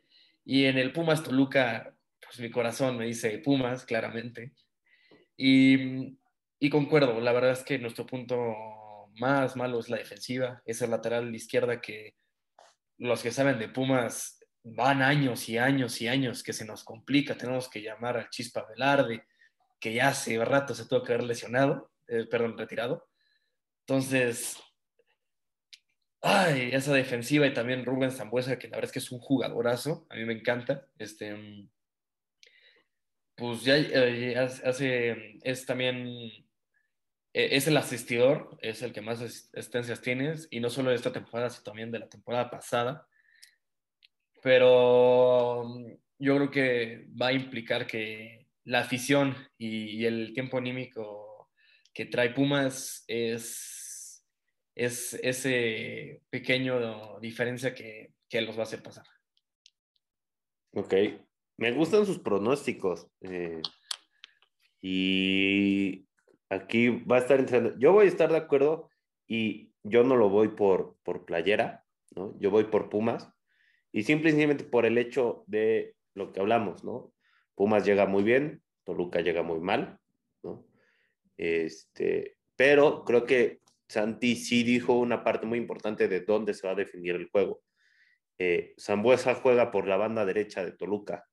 Y 0.49 0.63
en 0.63 0.77
el 0.77 0.93
Pumas 0.93 1.23
Toluca, 1.23 1.93
pues 2.21 2.39
mi 2.39 2.49
corazón 2.49 2.97
me 2.97 3.05
dice 3.05 3.37
Pumas, 3.39 3.83
claramente. 3.83 4.53
Y, 5.35 6.17
y 6.57 6.69
concuerdo, 6.69 7.19
la 7.19 7.33
verdad 7.33 7.51
es 7.51 7.63
que 7.63 7.77
nuestro 7.77 8.05
punto 8.05 8.55
más 9.15 9.57
malo 9.57 9.77
es 9.77 9.89
la 9.89 9.97
defensiva, 9.97 10.61
esa 10.63 10.87
lateral 10.87 11.35
izquierda 11.35 11.81
que 11.81 12.15
los 12.97 13.21
que 13.21 13.31
saben 13.31 13.59
de 13.59 13.67
Pumas 13.67 14.39
van 14.63 15.01
años 15.01 15.49
y 15.49 15.57
años 15.57 16.01
y 16.01 16.07
años 16.07 16.43
que 16.43 16.53
se 16.53 16.63
nos 16.63 16.85
complica. 16.85 17.35
Tenemos 17.35 17.69
que 17.69 17.81
llamar 17.81 18.15
al 18.15 18.29
Chispa 18.29 18.65
Velarde, 18.69 19.25
que 19.81 19.93
ya 19.93 20.07
hace 20.07 20.43
rato 20.45 20.73
se 20.73 20.85
tuvo 20.85 21.03
que 21.03 21.11
haber 21.11 21.25
lesionado, 21.25 21.91
eh, 22.07 22.25
perdón, 22.25 22.57
retirado. 22.57 23.09
Entonces, 23.81 24.55
ay, 26.21 26.69
esa 26.73 26.93
defensiva 26.93 27.47
y 27.47 27.53
también 27.53 27.85
Rubén 27.85 28.11
Zambuesa, 28.11 28.59
que 28.59 28.67
la 28.67 28.77
verdad 28.77 28.89
es 28.89 28.93
que 28.93 28.99
es 28.99 29.11
un 29.11 29.19
jugadorazo, 29.19 30.05
a 30.09 30.15
mí 30.15 30.25
me 30.25 30.33
encanta. 30.33 30.87
Este, 30.97 31.35
pues 33.35 33.63
ya 33.63 33.77
eh, 33.77 34.35
hace, 34.37 35.39
es 35.43 35.65
también 35.65 36.07
e, 37.33 37.55
es 37.55 37.67
el 37.67 37.77
asistidor, 37.77 38.57
es 38.61 38.81
el 38.81 38.93
que 38.93 39.01
más 39.01 39.21
asistencias 39.21 40.01
tienes, 40.01 40.47
y 40.49 40.59
no 40.59 40.69
solo 40.69 40.89
de 40.89 40.95
esta 40.95 41.13
temporada, 41.13 41.49
sino 41.49 41.63
también 41.63 41.91
de 41.91 41.99
la 41.99 42.09
temporada 42.09 42.49
pasada. 42.49 43.07
Pero 44.41 45.65
mm, 45.65 45.93
yo 46.19 46.35
creo 46.35 46.51
que 46.51 47.07
va 47.19 47.27
a 47.27 47.33
implicar 47.33 47.85
que 47.85 48.47
la 48.65 48.79
afición 48.79 49.35
y, 49.57 50.05
el 50.05 50.33
tiempo 50.33 50.57
anímico 50.57 51.51
que 51.93 52.05
trae 52.05 52.31
Pumas 52.31 53.03
es, 53.07 53.76
es 54.77 55.15
ese 55.23 56.21
pequeño 56.29 57.19
diferencia 57.19 57.73
que, 57.73 58.13
que 58.29 58.41
los 58.41 58.55
va 58.55 58.59
a 58.59 58.63
hacer 58.63 58.83
pasar. 58.83 59.05
Ok, 60.73 60.93
me 61.57 61.71
gustan 61.71 62.05
sus 62.05 62.19
pronósticos. 62.19 63.07
Eh, 63.21 63.61
y 64.79 66.07
aquí 66.49 66.89
va 66.89 67.15
a 67.15 67.19
estar 67.19 67.39
entrando. 67.39 67.75
Yo 67.79 67.91
voy 67.91 68.05
a 68.05 68.09
estar 68.09 68.31
de 68.31 68.37
acuerdo 68.37 68.91
y 69.27 69.73
yo 69.81 70.03
no 70.03 70.15
lo 70.15 70.29
voy 70.29 70.49
por, 70.49 70.97
por 71.01 71.25
playera, 71.25 71.83
¿no? 72.15 72.37
Yo 72.39 72.51
voy 72.51 72.65
por 72.65 72.89
Pumas 72.89 73.27
y 73.91 74.03
simplemente 74.03 74.63
por 74.63 74.85
el 74.85 74.99
hecho 74.99 75.43
de 75.47 75.95
lo 76.13 76.31
que 76.31 76.39
hablamos, 76.39 76.83
¿no? 76.83 77.11
Pumas 77.55 77.83
llega 77.83 78.05
muy 78.05 78.21
bien, 78.21 78.61
Toluca 78.83 79.21
llega 79.21 79.41
muy 79.41 79.59
mal, 79.59 79.99
¿no? 80.43 80.67
Este, 81.35 82.37
pero 82.55 83.03
creo 83.03 83.25
que 83.25 83.61
Santi 83.87 84.35
sí 84.35 84.63
dijo 84.63 84.93
una 84.93 85.23
parte 85.23 85.45
muy 85.45 85.57
importante 85.57 86.07
de 86.07 86.21
dónde 86.21 86.53
se 86.53 86.67
va 86.67 86.73
a 86.73 86.77
definir 86.77 87.15
el 87.15 87.29
juego. 87.29 87.61
Eh, 88.39 88.75
juega 89.41 89.71
por 89.71 89.87
la 89.87 89.97
banda 89.97 90.25
derecha 90.25 90.63
de 90.63 90.71
Toluca 90.71 91.25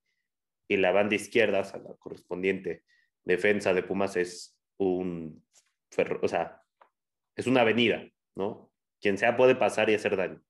y 0.68 0.76
la 0.76 0.92
banda 0.92 1.16
izquierda, 1.16 1.60
o 1.60 1.64
sea, 1.64 1.80
la 1.80 1.94
correspondiente 1.96 2.84
defensa 3.24 3.74
de 3.74 3.82
Pumas 3.82 4.16
es 4.16 4.56
un, 4.78 5.44
o 6.22 6.28
sea, 6.28 6.62
es 7.36 7.46
una 7.46 7.62
avenida, 7.62 8.08
¿no? 8.34 8.72
Quien 9.00 9.18
sea 9.18 9.36
puede 9.36 9.54
pasar 9.54 9.90
y 9.90 9.94
hacer 9.94 10.16
daño. 10.16 10.42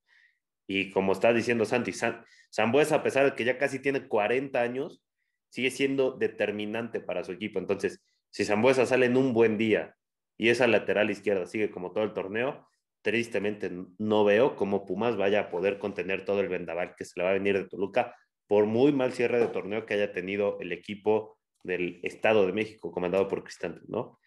Y 0.67 0.90
como 0.90 1.12
está 1.12 1.33
diciendo 1.33 1.64
Santi, 1.64 1.93
San, 1.93 2.25
a 2.57 3.03
pesar 3.03 3.25
de 3.25 3.35
que 3.35 3.45
ya 3.45 3.59
casi 3.59 3.81
tiene 3.81 4.07
40 4.07 4.61
años, 4.61 5.03
sigue 5.51 5.71
siendo 5.71 6.12
determinante 6.12 7.01
para 7.01 7.25
su 7.25 7.33
equipo. 7.33 7.59
Entonces, 7.59 8.03
si 8.31 8.45
Zambuesa 8.45 8.87
sale 8.87 9.07
en 9.07 9.17
un 9.17 9.33
buen 9.33 9.59
día 9.59 9.97
y 10.37 10.49
esa 10.49 10.66
lateral 10.66 11.11
izquierda 11.11 11.47
sigue 11.47 11.70
como 11.70 11.92
todo 11.92 12.05
el 12.05 12.12
torneo, 12.12 12.66
tristemente 13.03 13.70
no 13.99 14.25
veo 14.25 14.57
cómo 14.57 14.87
Pumas 14.87 15.16
vaya 15.16 15.40
a 15.40 15.51
poder 15.51 15.79
contener 15.79 16.25
todo 16.25 16.40
el 16.40 16.49
vendaval 16.49 16.94
que 16.97 17.05
se 17.05 17.12
le 17.16 17.25
va 17.25 17.31
a 17.31 17.35
venir 17.35 17.57
de 17.57 17.68
Toluca 17.68 18.16
por 18.47 18.66
muy 18.66 18.92
mal 18.92 19.12
cierre 19.12 19.38
de 19.38 19.49
torneo 19.49 19.87
que 19.87 19.94
haya 19.94 20.12
tenido 20.12 20.59
el 20.61 20.73
equipo 20.73 21.38
del 21.62 22.01
Estado 22.03 22.47
de 22.47 22.53
México, 22.53 22.92
comandado 22.92 23.29
por 23.29 23.42
Cristante, 23.42 23.81
¿no? 23.88 24.18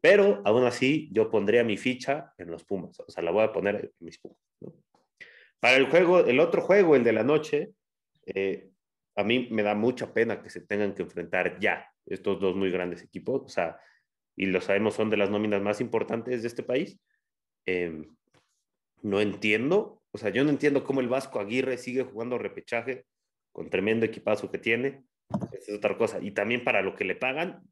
Pero 0.00 0.42
aún 0.44 0.64
así, 0.64 1.08
yo 1.12 1.30
pondría 1.30 1.64
mi 1.64 1.76
ficha 1.76 2.32
en 2.38 2.50
los 2.50 2.64
Pumas, 2.64 2.98
o 3.00 3.10
sea, 3.10 3.22
la 3.22 3.30
voy 3.30 3.44
a 3.44 3.52
poner 3.52 3.76
en 3.76 3.90
mis 4.00 4.18
Pumas, 4.18 4.38
¿no? 4.60 4.74
Para 5.60 5.76
el 5.76 5.86
juego, 5.86 6.20
el 6.20 6.40
otro 6.40 6.60
juego, 6.60 6.94
el 6.94 7.04
de 7.04 7.12
la 7.12 7.24
noche, 7.24 7.70
eh, 8.26 8.70
a 9.16 9.24
mí 9.24 9.48
me 9.50 9.62
da 9.62 9.74
mucha 9.74 10.12
pena 10.12 10.42
que 10.42 10.50
se 10.50 10.60
tengan 10.60 10.94
que 10.94 11.02
enfrentar 11.02 11.58
ya 11.58 11.88
estos 12.04 12.38
dos 12.40 12.54
muy 12.54 12.70
grandes 12.70 13.02
equipos, 13.02 13.42
o 13.44 13.48
sea, 13.48 13.78
y 14.36 14.46
lo 14.46 14.60
sabemos, 14.60 14.94
son 14.94 15.10
de 15.10 15.16
las 15.16 15.30
nóminas 15.30 15.62
más 15.62 15.80
importantes 15.80 16.42
de 16.42 16.48
este 16.48 16.62
país. 16.62 16.98
Em, 17.66 18.14
no 19.02 19.20
entiendo, 19.20 20.02
o 20.10 20.18
sea, 20.18 20.30
yo 20.30 20.44
no 20.44 20.50
entiendo 20.50 20.84
cómo 20.84 21.00
el 21.00 21.08
Vasco 21.08 21.40
Aguirre 21.40 21.78
sigue 21.78 22.04
jugando 22.04 22.38
repechaje 22.38 23.04
con 23.52 23.70
tremendo 23.70 24.06
equipazo 24.06 24.50
que 24.50 24.58
tiene 24.58 25.04
es 25.52 25.68
otra 25.70 25.96
cosa. 25.96 26.18
Y 26.20 26.32
también 26.32 26.64
para 26.64 26.82
lo 26.82 26.94
que 26.94 27.04
le 27.04 27.16
pagan, 27.16 27.62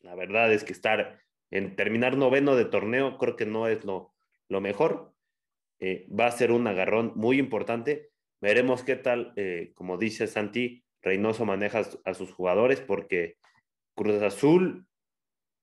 la 0.00 0.14
verdad 0.14 0.52
es 0.52 0.64
que 0.64 0.72
estar 0.72 1.20
en 1.50 1.76
terminar 1.76 2.16
noveno 2.16 2.56
de 2.56 2.64
torneo 2.64 3.18
creo 3.18 3.36
que 3.36 3.46
no 3.46 3.68
es 3.68 3.84
lo, 3.84 4.12
lo 4.48 4.60
mejor. 4.60 5.12
Eh, 5.80 6.06
va 6.08 6.26
a 6.26 6.32
ser 6.32 6.52
un 6.52 6.66
agarrón 6.66 7.12
muy 7.14 7.38
importante. 7.38 8.10
Veremos 8.40 8.82
qué 8.82 8.96
tal, 8.96 9.32
eh, 9.36 9.72
como 9.74 9.98
dice 9.98 10.26
Santi, 10.26 10.84
Reynoso 11.00 11.44
maneja 11.44 11.82
a 12.04 12.14
sus 12.14 12.32
jugadores 12.32 12.80
porque 12.80 13.36
Cruz 13.94 14.22
Azul 14.22 14.86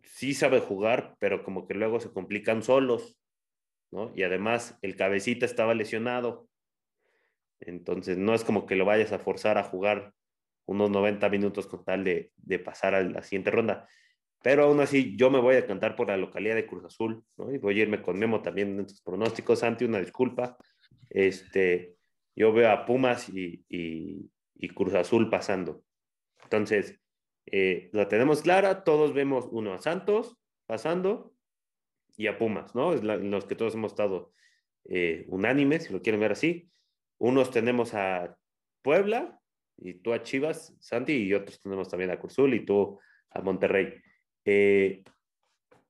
sí 0.10 0.34
sabe 0.34 0.60
jugar, 0.60 1.16
pero 1.20 1.44
como 1.44 1.68
que 1.68 1.74
luego 1.74 2.00
se 2.00 2.12
complican 2.12 2.64
solos, 2.64 3.18
¿no? 3.92 4.12
Y 4.16 4.24
además 4.24 4.78
el 4.82 4.96
cabecita 4.96 5.46
estaba 5.46 5.74
lesionado. 5.74 6.48
Entonces 7.60 8.18
no 8.18 8.34
es 8.34 8.44
como 8.44 8.66
que 8.66 8.76
lo 8.76 8.86
vayas 8.86 9.12
a 9.12 9.20
forzar 9.20 9.58
a 9.58 9.64
jugar 9.64 10.14
unos 10.66 10.90
90 10.90 11.30
minutos 11.30 11.68
con 11.68 11.84
tal 11.84 12.04
de, 12.04 12.32
de 12.38 12.60
pasar 12.60 12.96
a 12.96 13.04
la 13.04 13.24
siguiente 13.24 13.52
ronda. 13.52 13.88
Pero 14.42 14.64
aún 14.64 14.80
así, 14.80 15.16
yo 15.18 15.30
me 15.30 15.40
voy 15.40 15.56
a 15.56 15.68
cantar 15.68 15.96
por 15.96 16.08
la 16.08 16.18
localidad 16.18 16.56
de 16.56 16.66
Cruz 16.66 16.86
Azul, 16.86 17.24
¿no? 17.38 17.54
Y 17.54 17.58
voy 17.58 17.80
a 17.80 17.84
irme 17.84 18.02
con 18.02 18.18
Memo 18.18 18.42
también 18.42 18.70
en 18.70 18.80
estos 18.82 19.02
pronósticos. 19.02 19.60
Santi, 19.60 19.86
una 19.86 20.00
disculpa. 20.00 20.58
Este, 21.10 21.96
yo 22.36 22.54
veo 22.54 22.72
a 22.72 22.86
Pumas 22.86 23.30
y, 23.30 23.64
y, 23.68 24.32
y 24.56 24.70
Cruz 24.70 24.94
Azul 24.94 25.30
pasando. 25.30 25.84
Entonces, 26.44 27.00
eh, 27.52 27.90
la 27.94 28.08
tenemos 28.08 28.42
clara, 28.42 28.84
todos 28.84 29.14
vemos 29.14 29.48
uno 29.52 29.74
a 29.74 29.80
Santos 29.80 30.38
pasando 30.66 31.34
y 32.18 32.28
a 32.28 32.38
Pumas, 32.38 32.76
¿no? 32.76 32.94
Es 32.94 33.04
los 33.04 33.46
que 33.46 33.56
todos 33.56 33.76
hemos 33.76 33.94
estado 33.94 34.34
eh, 34.86 35.26
unánimes, 35.28 35.86
si 35.86 35.94
lo 35.94 36.02
quieren 36.02 36.22
ver 36.22 36.34
así. 36.34 36.70
Unos 37.18 37.52
tenemos 37.52 37.94
a 37.94 38.38
Puebla 38.82 39.40
y 39.78 39.96
tú 39.96 40.14
a 40.14 40.22
Chivas, 40.22 40.76
Santi, 40.80 41.14
y 41.14 41.34
otros 41.34 41.60
tenemos 41.62 41.90
también 41.90 42.12
a 42.12 42.20
Cruzul 42.20 42.54
y 42.54 42.66
tú 42.66 43.00
a 43.30 43.42
Monterrey. 43.42 43.94
Eh, 44.46 45.04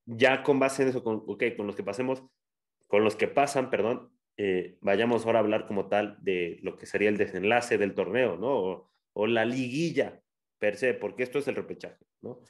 ya 0.05 0.43
con 0.43 0.59
base 0.59 0.83
en 0.83 0.89
eso, 0.89 1.03
con, 1.03 1.23
ok, 1.27 1.43
con 1.55 1.67
los 1.67 1.75
que 1.75 1.83
pasemos, 1.83 2.23
con 2.87 3.03
los 3.03 3.15
que 3.15 3.27
pasan, 3.27 3.69
perdón, 3.69 4.11
eh, 4.37 4.77
vayamos 4.81 5.25
ahora 5.25 5.39
a 5.39 5.41
hablar 5.41 5.67
como 5.67 5.87
tal 5.87 6.17
de 6.21 6.59
lo 6.61 6.77
que 6.77 6.85
sería 6.85 7.09
el 7.09 7.17
desenlace 7.17 7.77
del 7.77 7.93
torneo, 7.93 8.37
¿no? 8.37 8.91
O 9.13 9.27
la 9.27 9.45
liguilla 9.45 10.21
per 10.59 10.75
se, 10.75 10.93
porque 10.93 11.23
esto 11.23 11.39
es 11.39 11.47
el 11.47 11.55
repechaje, 11.55 12.05
¿no? 12.21 12.41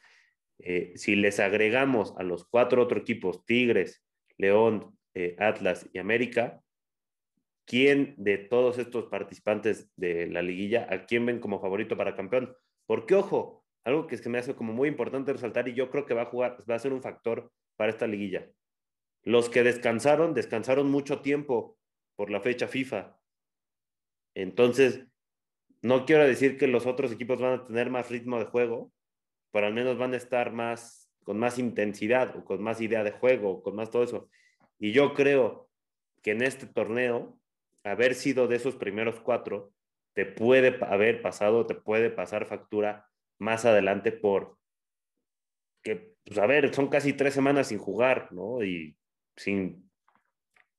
Eh, 0.60 0.94
si 0.96 1.16
les 1.16 1.40
agregamos 1.40 2.14
a 2.18 2.24
los 2.24 2.46
cuatro 2.46 2.84
otros 2.84 3.02
equipos, 3.02 3.46
Tigres, 3.46 4.04
León, 4.38 4.98
eh, 5.14 5.36
Atlas 5.40 5.90
y 5.94 6.00
América, 6.00 6.62
¿quién 7.66 8.16
de 8.18 8.38
todos 8.38 8.78
estos 8.78 9.06
participantes 9.06 9.90
de 9.96 10.28
la 10.28 10.42
liguilla, 10.42 10.88
a 10.90 11.06
quién 11.06 11.26
ven 11.26 11.40
como 11.40 11.62
favorito 11.62 11.96
para 11.96 12.16
campeón? 12.16 12.56
Porque, 12.86 13.16
ojo, 13.16 13.66
algo 13.86 14.08
que 14.08 14.16
es 14.16 14.22
que 14.22 14.30
me 14.30 14.38
hace 14.38 14.56
como 14.56 14.74
muy 14.74 14.90
importante 14.90 15.32
resaltar 15.32 15.68
y 15.70 15.74
yo 15.74 15.90
creo 15.90 16.06
que 16.06 16.14
va 16.14 16.24
a 16.24 16.26
jugar, 16.26 16.58
va 16.70 16.76
a 16.76 16.80
ser 16.80 16.92
un 16.92 17.02
factor 17.02 17.52
para 17.78 17.92
esta 17.92 18.08
liguilla. 18.08 18.50
Los 19.24 19.50
que 19.50 19.64
descansaron, 19.64 20.34
descansaron 20.34 20.90
mucho 20.90 21.22
tiempo 21.22 21.78
por 22.16 22.32
la 22.32 22.42
fecha 22.42 22.68
FIFA. 22.68 23.18
Entonces, 24.36 25.06
no 25.82 26.06
quiero 26.06 26.26
decir 26.26 26.58
que 26.58 26.68
los 26.68 26.86
otros 26.86 27.12
equipos 27.12 27.40
van 27.40 27.54
a 27.54 27.66
tener 27.66 27.90
más 27.90 28.10
ritmo 28.10 28.40
de 28.40 28.46
juego, 28.46 28.92
pero 29.52 29.68
al 29.68 29.74
menos 29.74 29.98
van 29.98 30.14
a 30.14 30.18
estar 30.18 30.52
más, 30.52 31.10
con 31.24 31.40
más 31.40 31.58
intensidad 31.58 32.36
o 32.36 32.46
con 32.46 32.62
más 32.62 32.82
idea 32.82 33.04
de 33.04 33.12
juego, 33.12 33.52
o 33.52 33.64
con 33.64 33.76
más 33.76 33.90
todo 33.90 34.04
eso. 34.04 34.30
Y 34.78 34.92
yo 34.92 35.14
creo 35.14 35.70
que 36.22 36.32
en 36.32 36.42
este 36.42 36.68
torneo, 36.68 37.40
haber 37.84 38.14
sido 38.14 38.48
de 38.48 38.58
esos 38.58 38.76
primeros 38.76 39.20
cuatro, 39.22 39.74
te 40.14 40.26
puede 40.26 40.78
haber 40.86 41.22
pasado, 41.22 41.66
te 41.66 41.76
puede 41.76 42.10
pasar 42.10 42.46
factura 42.46 43.08
más 43.38 43.66
adelante 43.66 44.12
por 44.12 44.58
que, 45.82 46.14
pues 46.26 46.38
a 46.40 46.46
ver, 46.46 46.74
son 46.74 46.90
casi 46.90 47.14
tres 47.14 47.34
semanas 47.34 47.68
sin 47.68 47.78
jugar, 47.78 48.32
¿no? 48.34 48.64
Y 48.64 48.98
sin 49.36 49.90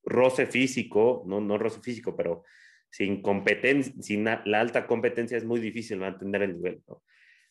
roce 0.04 0.46
físico, 0.46 1.24
no, 1.26 1.40
no 1.40 1.56
roce 1.56 1.80
físico, 1.80 2.14
pero 2.16 2.44
sin 2.90 3.22
competencia, 3.22 3.92
sin 4.00 4.24
la 4.24 4.60
alta 4.60 4.86
competencia 4.86 5.36
es 5.36 5.44
muy 5.44 5.60
difícil 5.60 5.98
mantener 5.98 6.42
el 6.42 6.56
nivel, 6.56 6.82
¿no? 6.88 7.02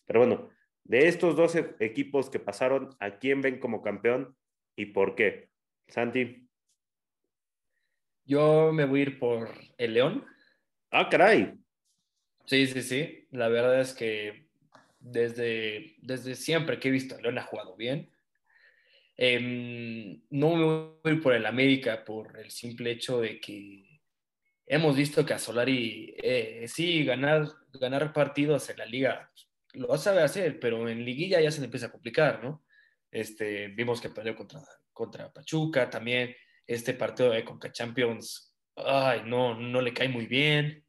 Pero 0.05 0.19
bueno, 0.19 0.49
de 0.83 1.07
estos 1.07 1.35
12 1.35 1.75
equipos 1.79 2.29
que 2.29 2.39
pasaron, 2.39 2.95
¿a 2.99 3.19
quién 3.19 3.41
ven 3.41 3.59
como 3.59 3.81
campeón 3.81 4.35
y 4.75 4.87
por 4.87 5.15
qué? 5.15 5.49
Santi. 5.87 6.47
Yo 8.25 8.71
me 8.73 8.85
voy 8.85 8.99
a 8.99 9.03
ir 9.03 9.19
por 9.19 9.49
el 9.77 9.93
León. 9.93 10.25
Ah, 10.91 11.09
caray. 11.09 11.53
Sí, 12.45 12.67
sí, 12.67 12.81
sí. 12.81 13.27
La 13.31 13.49
verdad 13.49 13.81
es 13.81 13.93
que 13.93 14.47
desde, 14.99 15.95
desde 16.01 16.35
siempre 16.35 16.79
que 16.79 16.89
he 16.89 16.91
visto 16.91 17.15
a 17.15 17.21
León 17.21 17.37
ha 17.37 17.43
jugado 17.43 17.75
bien. 17.75 18.09
Eh, 19.15 20.21
no 20.29 20.55
me 20.55 20.63
voy 20.63 20.93
a 21.03 21.09
ir 21.09 21.21
por 21.21 21.33
el 21.33 21.45
América 21.45 22.03
por 22.05 22.39
el 22.39 22.49
simple 22.51 22.91
hecho 22.91 23.21
de 23.21 23.39
que 23.39 23.88
hemos 24.69 24.95
visto 24.95 25.25
que 25.25 25.33
a 25.33 25.39
Solari 25.39 26.15
eh, 26.23 26.65
sí 26.69 27.03
ganar, 27.03 27.49
ganar 27.73 28.13
partidos 28.13 28.69
en 28.69 28.77
la 28.77 28.85
liga 28.85 29.29
lo 29.73 29.97
sabe 29.97 30.21
hacer, 30.21 30.59
pero 30.59 30.87
en 30.89 31.05
liguilla 31.05 31.41
ya 31.41 31.51
se 31.51 31.59
le 31.59 31.65
empieza 31.65 31.87
a 31.87 31.91
complicar, 31.91 32.43
¿no? 32.43 32.63
Este, 33.11 33.67
vimos 33.69 34.01
que 34.01 34.09
perdió 34.09 34.35
contra, 34.35 34.61
contra 34.93 35.31
Pachuca, 35.31 35.89
también 35.89 36.35
este 36.65 36.93
partido 36.93 37.31
de 37.31 37.43
Conca 37.43 37.71
Champions, 37.71 38.55
ay, 38.75 39.23
no, 39.25 39.55
no 39.55 39.81
le 39.81 39.93
cae 39.93 40.09
muy 40.09 40.27
bien, 40.27 40.85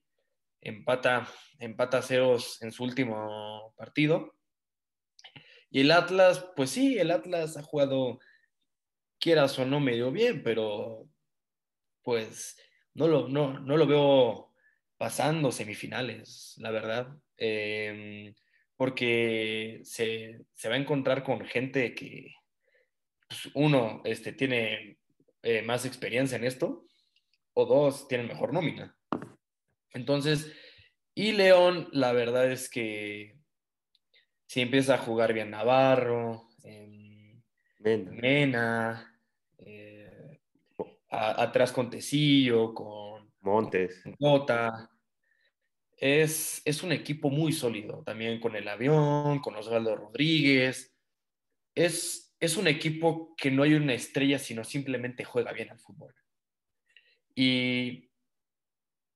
empata, 0.61 1.29
empata 1.59 2.03
ceros 2.03 2.61
en 2.63 2.73
su 2.73 2.85
último 2.85 3.75
partido. 3.77 4.35
Y 5.71 5.81
el 5.81 5.93
Atlas, 5.93 6.45
pues 6.57 6.71
sí, 6.71 6.99
el 6.99 7.11
Atlas 7.11 7.57
ha 7.57 7.63
jugado, 7.63 8.19
quieras 9.19 9.59
o 9.59 9.65
no, 9.65 9.81
medio 9.81 10.11
bien, 10.11 10.43
pero 10.43 11.09
pues 12.03 12.57
no 12.95 13.09
lo, 13.09 13.29
no, 13.29 13.59
no 13.61 13.77
lo 13.77 13.87
veo 13.87 14.53
pasando 14.97 15.51
semifinales, 15.53 16.55
la 16.59 16.71
verdad. 16.71 17.17
Eh, 17.37 18.35
porque 18.77 19.81
se, 19.85 20.41
se, 20.55 20.69
va 20.69 20.75
a 20.75 20.79
encontrar 20.79 21.23
con 21.23 21.45
gente 21.45 21.95
que, 21.95 22.35
pues, 23.29 23.51
uno, 23.55 24.01
este, 24.05 24.33
tiene 24.33 24.99
eh, 25.43 25.63
más 25.63 25.85
experiencia 25.85 26.37
en 26.37 26.45
esto, 26.45 26.87
o 27.55 27.67
dos, 27.67 28.09
tiene 28.09 28.25
mejor 28.25 28.53
nómina. 28.53 28.97
Entonces, 29.93 30.53
y 31.15 31.33
León, 31.33 31.89
la 31.93 32.13
verdad 32.13 32.51
es 32.51 32.71
que 32.71 33.39
si 34.47 34.61
empieza 34.61 34.95
a 34.95 34.99
jugar 34.99 35.33
bien 35.33 35.51
Navarro, 35.51 36.49
eh, 36.65 37.41
Mena, 37.79 38.11
Mena 38.13 39.21
eh, 39.59 39.90
a, 41.11 41.43
atrás 41.43 41.73
con 41.73 41.91
Tecillo, 41.91 42.75
con 42.75 43.33
Montes, 43.41 44.01
con 44.03 44.15
Jota, 44.17 44.91
es, 46.01 46.63
es 46.65 46.83
un 46.83 46.93
equipo 46.93 47.29
muy 47.29 47.53
sólido, 47.53 48.03
también 48.05 48.41
con 48.41 48.57
el 48.57 48.67
avión, 48.67 49.41
con 49.41 49.55
Osvaldo 49.55 49.95
Rodríguez. 49.97 50.97
Es, 51.75 52.35
es 52.41 52.57
un 52.57 52.67
equipo 52.67 53.35
que 53.37 53.51
no 53.51 53.63
hay 53.63 53.75
una 53.75 53.93
estrella, 53.93 54.39
sino 54.39 54.65
simplemente 54.65 55.25
juega 55.25 55.53
bien 55.53 55.71
al 55.71 55.79
fútbol. 55.79 56.15
Y, 57.35 58.11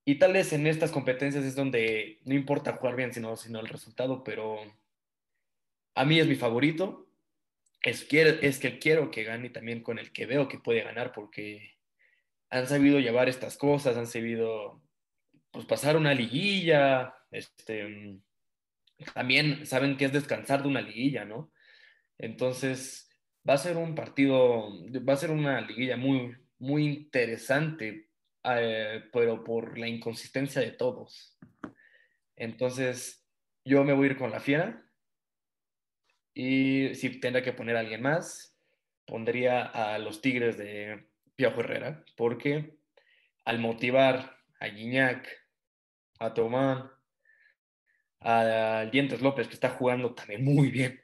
y 0.04 0.18
tal 0.18 0.34
vez 0.34 0.52
en 0.52 0.66
estas 0.66 0.90
competencias 0.90 1.44
es 1.44 1.54
donde 1.54 2.20
no 2.24 2.34
importa 2.34 2.76
jugar 2.76 2.96
bien, 2.96 3.14
sino, 3.14 3.34
sino 3.36 3.60
el 3.60 3.68
resultado, 3.68 4.22
pero 4.22 4.58
a 5.94 6.04
mí 6.04 6.20
es 6.20 6.26
mi 6.26 6.34
favorito. 6.34 7.08
Es, 7.80 8.06
es 8.10 8.58
que 8.58 8.78
quiero 8.78 9.10
que 9.10 9.24
gane 9.24 9.48
también 9.48 9.82
con 9.82 9.98
el 9.98 10.12
que 10.12 10.26
veo 10.26 10.48
que 10.48 10.58
puede 10.58 10.82
ganar, 10.82 11.12
porque 11.12 11.73
han 12.54 12.68
sabido 12.68 13.00
llevar 13.00 13.28
estas 13.28 13.56
cosas, 13.56 13.96
han 13.96 14.06
sabido 14.06 14.80
pues 15.50 15.66
pasar 15.66 15.96
una 15.96 16.14
liguilla, 16.14 17.12
este, 17.32 18.20
también 19.12 19.66
saben 19.66 19.96
que 19.96 20.04
es 20.04 20.12
descansar 20.12 20.62
de 20.62 20.68
una 20.68 20.80
liguilla, 20.80 21.24
¿no? 21.24 21.52
Entonces, 22.16 23.10
va 23.48 23.54
a 23.54 23.58
ser 23.58 23.76
un 23.76 23.96
partido, 23.96 24.70
va 25.06 25.14
a 25.14 25.16
ser 25.16 25.32
una 25.32 25.60
liguilla 25.62 25.96
muy, 25.96 26.36
muy 26.58 26.86
interesante, 26.86 28.08
eh, 28.44 29.02
pero 29.12 29.42
por 29.42 29.76
la 29.76 29.88
inconsistencia 29.88 30.62
de 30.62 30.70
todos. 30.70 31.36
Entonces, 32.36 33.26
yo 33.64 33.82
me 33.82 33.94
voy 33.94 34.08
a 34.08 34.10
ir 34.12 34.16
con 34.16 34.30
la 34.30 34.38
fiera 34.38 34.80
y 36.34 36.94
si 36.94 37.18
tendrá 37.18 37.42
que 37.42 37.52
poner 37.52 37.76
a 37.76 37.80
alguien 37.80 38.02
más, 38.02 38.56
pondría 39.06 39.64
a 39.64 39.98
los 39.98 40.20
Tigres 40.20 40.56
de 40.56 41.08
Piojo 41.36 41.60
Herrera, 41.60 42.04
porque 42.16 42.78
al 43.44 43.58
motivar 43.58 44.36
a 44.60 44.68
Guiñac, 44.68 45.28
a 46.18 46.32
Tomán, 46.32 46.90
a 48.20 48.86
Dientes 48.90 49.20
López, 49.20 49.48
que 49.48 49.54
está 49.54 49.70
jugando 49.70 50.14
también 50.14 50.44
muy 50.44 50.70
bien. 50.70 51.00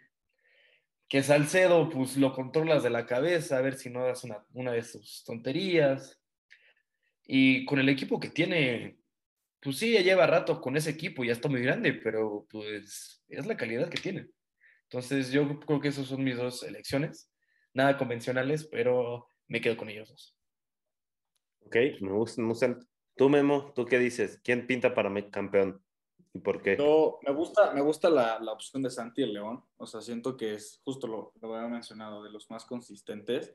Que 1.08 1.22
Salcedo, 1.22 1.88
pues 1.90 2.16
lo 2.16 2.32
controlas 2.32 2.82
de 2.82 2.90
la 2.90 3.04
cabeza, 3.04 3.58
a 3.58 3.60
ver 3.60 3.74
si 3.74 3.90
no 3.90 4.04
das 4.04 4.24
una, 4.24 4.44
una 4.52 4.72
de 4.72 4.82
sus 4.82 5.24
tonterías. 5.24 6.20
Y 7.24 7.64
con 7.64 7.78
el 7.78 7.88
equipo 7.88 8.20
que 8.20 8.30
tiene, 8.30 8.98
pues 9.60 9.78
sí, 9.78 9.92
ya 9.92 10.00
lleva 10.00 10.26
rato 10.26 10.60
con 10.60 10.76
ese 10.76 10.90
equipo, 10.90 11.24
ya 11.24 11.32
está 11.32 11.48
muy 11.48 11.62
grande, 11.62 11.92
pero 11.92 12.46
pues 12.48 13.24
es 13.28 13.46
la 13.46 13.56
calidad 13.56 13.88
que 13.88 14.00
tiene. 14.00 14.28
Entonces 14.84 15.30
yo 15.30 15.60
creo 15.60 15.80
que 15.80 15.88
esas 15.88 16.06
son 16.06 16.24
mis 16.24 16.36
dos 16.36 16.62
elecciones, 16.62 17.30
nada 17.74 17.96
convencionales, 17.98 18.66
pero 18.66 19.29
me 19.50 19.60
quedo 19.60 19.76
con 19.76 19.90
ellos 19.90 20.08
dos. 20.08 20.34
Ok, 21.66 21.76
me 22.00 22.12
gustan, 22.12 22.44
me 22.46 22.48
gustan 22.48 22.80
Tú, 23.16 23.28
Memo, 23.28 23.72
¿tú 23.74 23.84
qué 23.84 23.98
dices? 23.98 24.40
¿Quién 24.42 24.66
pinta 24.66 24.94
para 24.94 25.10
mi 25.10 25.30
campeón? 25.30 25.84
¿Y 26.32 26.38
por 26.38 26.62
qué? 26.62 26.76
Yo, 26.78 27.18
me 27.22 27.34
gusta, 27.34 27.72
me 27.72 27.82
gusta 27.82 28.08
la, 28.08 28.38
la, 28.38 28.52
opción 28.52 28.82
de 28.82 28.88
Santi 28.88 29.22
el 29.22 29.34
León. 29.34 29.62
O 29.76 29.86
sea, 29.86 30.00
siento 30.00 30.38
que 30.38 30.54
es 30.54 30.80
justo 30.84 31.06
lo, 31.06 31.32
lo 31.38 31.54
había 31.54 31.68
mencionado, 31.68 32.22
de 32.22 32.30
los 32.30 32.48
más 32.48 32.64
consistentes. 32.64 33.54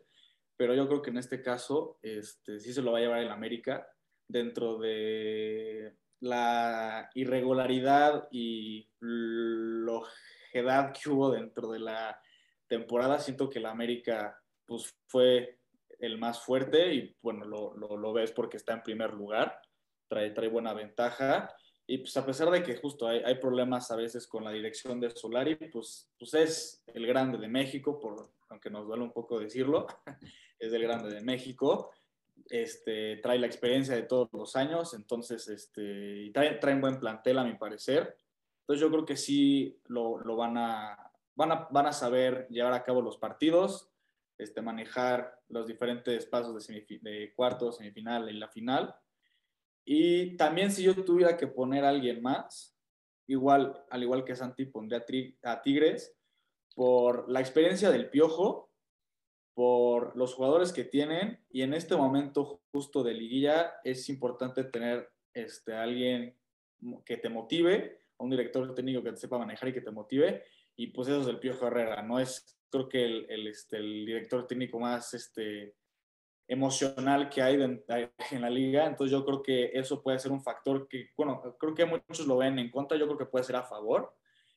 Pero 0.55 0.75
yo 0.75 0.87
creo 0.87 1.01
que 1.01 1.09
en 1.09 1.17
este 1.17 1.41
caso, 1.41 1.97
este, 2.03 2.59
sí 2.59 2.73
se 2.73 2.83
lo 2.83 2.91
va 2.91 2.99
a 2.99 3.01
llevar 3.01 3.21
el 3.21 3.31
América 3.31 3.87
dentro 4.27 4.77
de 4.77 5.95
la 6.19 7.09
irregularidad 7.15 8.27
y 8.29 8.87
lojedad 8.99 10.93
que 10.93 11.09
hubo 11.09 11.31
dentro 11.31 11.69
de 11.71 11.79
la 11.79 12.21
temporada, 12.67 13.19
siento 13.19 13.49
que 13.49 13.59
la 13.59 13.71
América 13.71 14.39
pues, 14.65 14.95
fue 15.07 15.59
el 15.99 16.17
más 16.17 16.41
fuerte 16.41 16.93
y 16.93 17.15
bueno, 17.21 17.45
lo, 17.45 17.75
lo, 17.75 18.13
ves 18.13 18.31
porque 18.31 18.57
está 18.57 18.73
en 18.73 18.83
primer 18.83 19.13
lugar, 19.13 19.59
trae, 20.07 20.31
trae 20.31 20.49
buena 20.49 20.73
ventaja. 20.73 21.53
Y 21.87 21.99
pues 21.99 22.17
a 22.17 22.25
pesar 22.25 22.49
de 22.49 22.63
que 22.63 22.75
justo 22.77 23.07
hay, 23.07 23.19
hay, 23.19 23.35
problemas 23.35 23.91
a 23.91 23.95
veces 23.95 24.25
con 24.27 24.43
la 24.43 24.51
dirección 24.51 24.99
de 24.99 25.11
Solari, 25.11 25.55
pues, 25.55 26.09
pues 26.17 26.33
es 26.33 26.83
el 26.87 27.05
grande 27.05 27.37
de 27.37 27.47
México, 27.47 27.99
por, 27.99 28.31
aunque 28.49 28.69
nos 28.69 28.87
duele 28.87 29.03
un 29.03 29.11
poco 29.11 29.39
decirlo, 29.39 29.85
es 30.59 30.73
el 30.73 30.81
grande 30.81 31.13
de 31.13 31.21
México. 31.21 31.91
Este, 32.49 33.17
trae 33.17 33.39
la 33.39 33.47
experiencia 33.47 33.95
de 33.95 34.03
todos 34.03 34.29
los 34.33 34.55
años, 34.55 34.93
entonces 34.93 35.47
este, 35.47 36.31
trae, 36.33 36.55
trae 36.55 36.75
un 36.75 36.81
buen 36.81 36.99
plantel 36.99 37.39
a 37.39 37.43
mi 37.43 37.55
parecer. 37.55 38.17
Entonces 38.61 38.81
yo 38.81 38.89
creo 38.91 39.05
que 39.05 39.15
sí 39.15 39.79
lo, 39.85 40.19
lo 40.19 40.35
van, 40.35 40.57
a, 40.57 41.11
van, 41.35 41.51
a, 41.51 41.67
van 41.69 41.85
a 41.85 41.93
saber 41.93 42.47
llevar 42.49 42.73
a 42.73 42.83
cabo 42.83 43.01
los 43.01 43.17
partidos, 43.17 43.91
este, 44.37 44.61
manejar 44.61 45.39
los 45.49 45.67
diferentes 45.67 46.25
pasos 46.25 46.67
de, 46.67 47.33
cuartos, 47.35 47.77
semifinal 47.77 48.29
y 48.29 48.33
la 48.37 48.49
final. 48.49 48.95
Y 49.85 50.35
también 50.37 50.71
si 50.71 50.83
yo 50.83 50.95
tuviera 51.05 51.37
que 51.37 51.47
poner 51.47 51.85
a 51.85 51.89
alguien 51.89 52.21
más, 52.21 52.77
igual, 53.27 53.85
al 53.89 54.03
igual 54.03 54.25
que 54.25 54.35
Santi, 54.35 54.65
pondría 54.65 55.05
a 55.43 55.61
Tigres 55.61 56.17
por 56.75 57.29
la 57.29 57.39
experiencia 57.39 57.91
del 57.91 58.09
Piojo, 58.09 58.71
por 59.53 60.17
los 60.17 60.33
jugadores 60.33 60.73
que 60.73 60.83
tienen 60.83 61.39
y 61.49 61.61
en 61.61 61.73
este 61.73 61.95
momento 61.95 62.61
justo 62.73 63.03
de 63.03 63.13
liguilla 63.13 63.75
es 63.85 64.09
importante 64.09 64.65
tener 64.65 65.09
este, 65.33 65.73
alguien 65.73 66.37
que 67.05 67.17
te 67.17 67.29
motive, 67.29 68.01
un 68.17 68.29
director 68.29 68.75
técnico 68.75 69.01
que 69.01 69.11
te 69.11 69.17
sepa 69.17 69.37
manejar 69.37 69.69
y 69.69 69.73
que 69.73 69.81
te 69.81 69.91
motive 69.91 70.43
y 70.75 70.87
pues 70.87 71.07
eso 71.07 71.21
es 71.21 71.27
el 71.27 71.39
Piojo 71.39 71.67
Herrera, 71.67 72.01
no 72.01 72.19
es 72.19 72.55
creo 72.69 72.89
que 72.89 73.05
el, 73.05 73.25
el, 73.29 73.47
este, 73.47 73.77
el 73.77 74.05
director 74.05 74.45
técnico 74.47 74.79
más 74.79 75.13
este, 75.13 75.75
emocional 76.47 77.29
que 77.29 77.41
hay 77.41 77.61
en 77.61 78.41
la 78.41 78.49
liga. 78.49 78.85
Entonces 78.85 79.11
yo 79.11 79.25
creo 79.25 79.41
que 79.41 79.71
eso 79.73 80.01
puede 80.01 80.19
ser 80.19 80.31
un 80.31 80.43
factor 80.43 80.87
que, 80.87 81.09
bueno, 81.17 81.41
creo 81.59 81.73
que 81.73 81.85
muchos 81.85 82.27
lo 82.27 82.37
ven 82.37 82.59
en 82.59 82.69
contra, 82.69 82.97
yo 82.97 83.05
creo 83.05 83.17
que 83.17 83.25
puede 83.25 83.45
ser 83.45 83.55
a 83.55 83.63
favor 83.63 84.13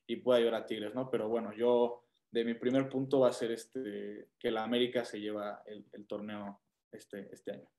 y 0.07 0.17
puede 0.17 0.39
ayudar 0.39 0.61
a 0.61 0.65
Tigres, 0.65 0.93
¿no? 0.93 1.09
Pero 1.09 1.29
bueno, 1.29 1.53
yo 1.53 2.03
de 2.31 2.43
mi 2.43 2.53
primer 2.53 2.89
punto 2.89 3.21
va 3.21 3.29
a 3.29 3.33
ser 3.33 3.51
este, 3.51 4.29
que 4.37 4.51
la 4.51 4.63
América 4.63 5.05
se 5.05 5.19
lleva 5.19 5.63
el, 5.65 6.05
torneo 6.07 6.61
este, 6.91 7.29
este 7.31 7.51
año. 7.51 7.69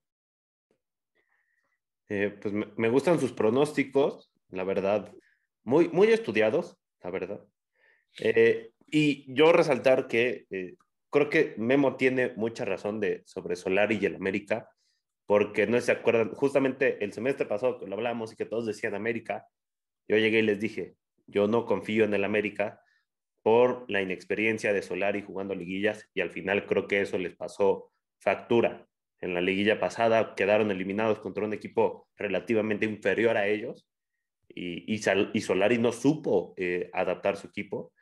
Eh, 2.09 2.37
pues 2.41 2.53
me, 2.53 2.67
me, 2.75 2.89
gustan 2.89 3.19
sus 3.19 3.31
pronósticos, 3.31 4.33
la 4.49 4.65
verdad, 4.65 5.13
muy, 5.63 5.87
muy 5.87 6.07
estudiados, 6.07 6.77
la 7.01 7.09
verdad. 7.09 7.45
Eh, 8.19 8.71
y 8.87 9.33
yo 9.33 9.51
resaltar 9.51 10.07
que 10.07 10.45
eh, 10.49 10.75
creo 11.09 11.29
que 11.29 11.55
Memo 11.57 11.95
tiene 11.95 12.33
mucha 12.35 12.65
razón 12.65 12.99
de 12.99 13.23
sobre 13.25 13.55
Solari 13.55 13.99
y 14.01 14.05
el 14.05 14.15
América, 14.15 14.69
porque 15.25 15.67
no 15.67 15.79
se 15.79 15.91
acuerdan, 15.91 16.31
justamente 16.33 17.03
el 17.03 17.13
semestre 17.13 17.45
pasado 17.45 17.79
que 17.79 17.87
lo 17.87 17.95
hablamos 17.95 18.33
y 18.33 18.35
que 18.35 18.45
todos 18.45 18.65
decían 18.65 18.95
América, 18.95 19.47
yo 20.07 20.17
llegué 20.17 20.39
y 20.39 20.43
les 20.43 20.59
dije, 20.59 20.95
yo 21.27 21.47
no 21.47 21.65
confío 21.65 22.03
en 22.03 22.13
el 22.13 22.25
América 22.25 22.81
por 23.43 23.89
la 23.89 24.01
inexperiencia 24.01 24.73
de 24.73 24.81
Solari 24.81 25.21
jugando 25.21 25.55
liguillas 25.55 26.09
y 26.13 26.21
al 26.21 26.31
final 26.31 26.65
creo 26.65 26.87
que 26.87 27.01
eso 27.01 27.17
les 27.17 27.35
pasó 27.35 27.91
factura. 28.19 28.87
En 29.19 29.33
la 29.33 29.41
liguilla 29.41 29.79
pasada 29.79 30.35
quedaron 30.35 30.71
eliminados 30.71 31.19
contra 31.19 31.45
un 31.45 31.53
equipo 31.53 32.07
relativamente 32.17 32.85
inferior 32.85 33.37
a 33.37 33.47
ellos 33.47 33.87
y, 34.49 34.93
y, 34.93 35.41
Solari 35.41 35.77
no 35.77 35.91
supo 35.91 36.53
eh, 36.57 36.89
adaptar 36.93 37.37
su 37.37 37.47
equipo 37.47 37.93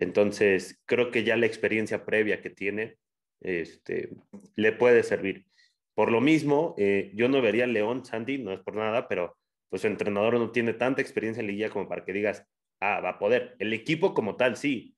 entonces, 0.00 0.80
creo 0.86 1.10
que 1.10 1.24
ya 1.24 1.36
la 1.36 1.46
experiencia 1.46 2.04
previa 2.04 2.40
que 2.40 2.50
tiene 2.50 2.98
este, 3.40 4.10
le 4.54 4.72
puede 4.72 5.02
servir. 5.02 5.46
Por 5.94 6.12
lo 6.12 6.20
mismo, 6.20 6.74
eh, 6.78 7.10
yo 7.14 7.28
no 7.28 7.42
vería 7.42 7.64
a 7.64 7.66
León, 7.66 8.04
Sandy, 8.04 8.38
no 8.38 8.52
es 8.52 8.60
por 8.60 8.76
nada, 8.76 9.08
pero 9.08 9.36
pues 9.68 9.82
su 9.82 9.88
entrenador 9.88 10.34
no 10.34 10.50
tiene 10.50 10.72
tanta 10.72 11.02
experiencia 11.02 11.40
en 11.40 11.48
liguilla 11.48 11.70
como 11.70 11.88
para 11.88 12.04
que 12.04 12.12
digas, 12.12 12.46
ah, 12.80 13.00
va 13.00 13.10
a 13.10 13.18
poder. 13.18 13.56
El 13.58 13.72
equipo 13.72 14.14
como 14.14 14.36
tal, 14.36 14.56
sí, 14.56 14.96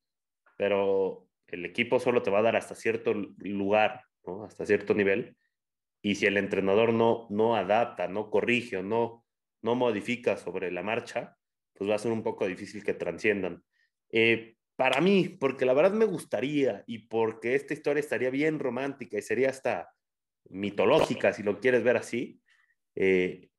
pero 0.59 1.27
el 1.47 1.65
equipo 1.65 1.99
solo 1.99 2.23
te 2.23 2.31
va 2.31 2.41
a 2.41 2.43
dar 2.43 2.57
hasta 2.57 2.75
cierto 2.75 3.15
lugar, 3.15 4.03
¿no? 4.27 4.45
hasta 4.45 4.67
cierto 4.67 4.95
nivel. 4.95 5.37
Y 6.03 6.17
si 6.17 6.27
el 6.27 6.37
entrenador 6.37 6.93
no, 6.93 7.27
no 7.31 7.57
adapta, 7.57 8.07
no 8.09 8.31
corrige 8.31 8.77
o 8.77 8.83
no, 8.83 9.25
no 9.63 9.75
modifica 9.75 10.37
sobre 10.37 10.71
la 10.71 10.83
marcha, 10.83 11.37
pues 11.75 11.89
va 11.91 11.95
a 11.95 11.99
ser 11.99 12.13
un 12.13 12.23
poco 12.23 12.47
difícil 12.47 12.85
que 12.85 12.95
trasciendan. 12.95 13.63
Eh, 14.11 14.57
para 14.81 15.03
mí, 15.03 15.29
porque 15.29 15.66
la 15.66 15.75
verdad 15.75 15.93
me 15.93 16.07
gustaría 16.07 16.85
y 16.87 17.01
porque 17.01 17.55
esta 17.55 17.75
historia 17.75 18.01
estaría 18.01 18.31
bien 18.31 18.59
romántica 18.59 19.19
y 19.19 19.21
sería 19.21 19.51
hasta 19.51 19.93
mitológica, 20.49 21.35
si 21.35 21.43
lo 21.43 21.61
quieres 21.61 21.85
ver 21.85 21.99
así. 21.99 22.40
Eh, 22.95 23.51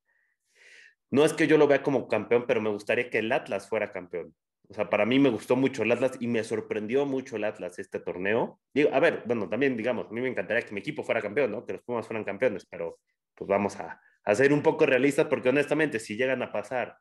no 1.12 1.24
es 1.24 1.32
que 1.32 1.46
yo 1.46 1.58
lo 1.58 1.68
vea 1.68 1.84
como 1.84 2.08
campeón, 2.08 2.44
pero 2.48 2.60
me 2.60 2.70
gustaría 2.70 3.08
que 3.08 3.20
el 3.20 3.30
Atlas 3.30 3.68
fuera 3.68 3.92
campeón. 3.92 4.34
O 4.68 4.74
sea, 4.74 4.90
para 4.90 5.06
mí 5.06 5.20
me 5.20 5.30
gustó 5.30 5.54
mucho 5.54 5.84
el 5.84 5.92
Atlas 5.92 6.16
y 6.18 6.26
me 6.26 6.42
sorprendió 6.42 7.06
mucho 7.06 7.36
el 7.36 7.44
Atlas 7.44 7.78
este 7.78 8.00
torneo. 8.00 8.58
Digo, 8.74 8.90
a 8.92 8.98
ver, 8.98 9.22
bueno, 9.24 9.48
también 9.48 9.76
digamos, 9.76 10.08
a 10.08 10.10
mí 10.10 10.20
me 10.20 10.28
encantaría 10.28 10.66
que 10.66 10.74
mi 10.74 10.80
equipo 10.80 11.04
fuera 11.04 11.22
campeón, 11.22 11.52
¿no? 11.52 11.64
Que 11.64 11.74
los 11.74 11.82
Pumas 11.82 12.04
fueran 12.04 12.24
campeones, 12.24 12.66
pero 12.68 12.98
pues 13.36 13.46
vamos 13.46 13.76
a, 13.76 14.00
a 14.24 14.34
ser 14.34 14.52
un 14.52 14.64
poco 14.64 14.86
realistas 14.86 15.28
porque 15.28 15.50
honestamente 15.50 16.00
si 16.00 16.16
llegan 16.16 16.42
a 16.42 16.50
pasar 16.50 16.96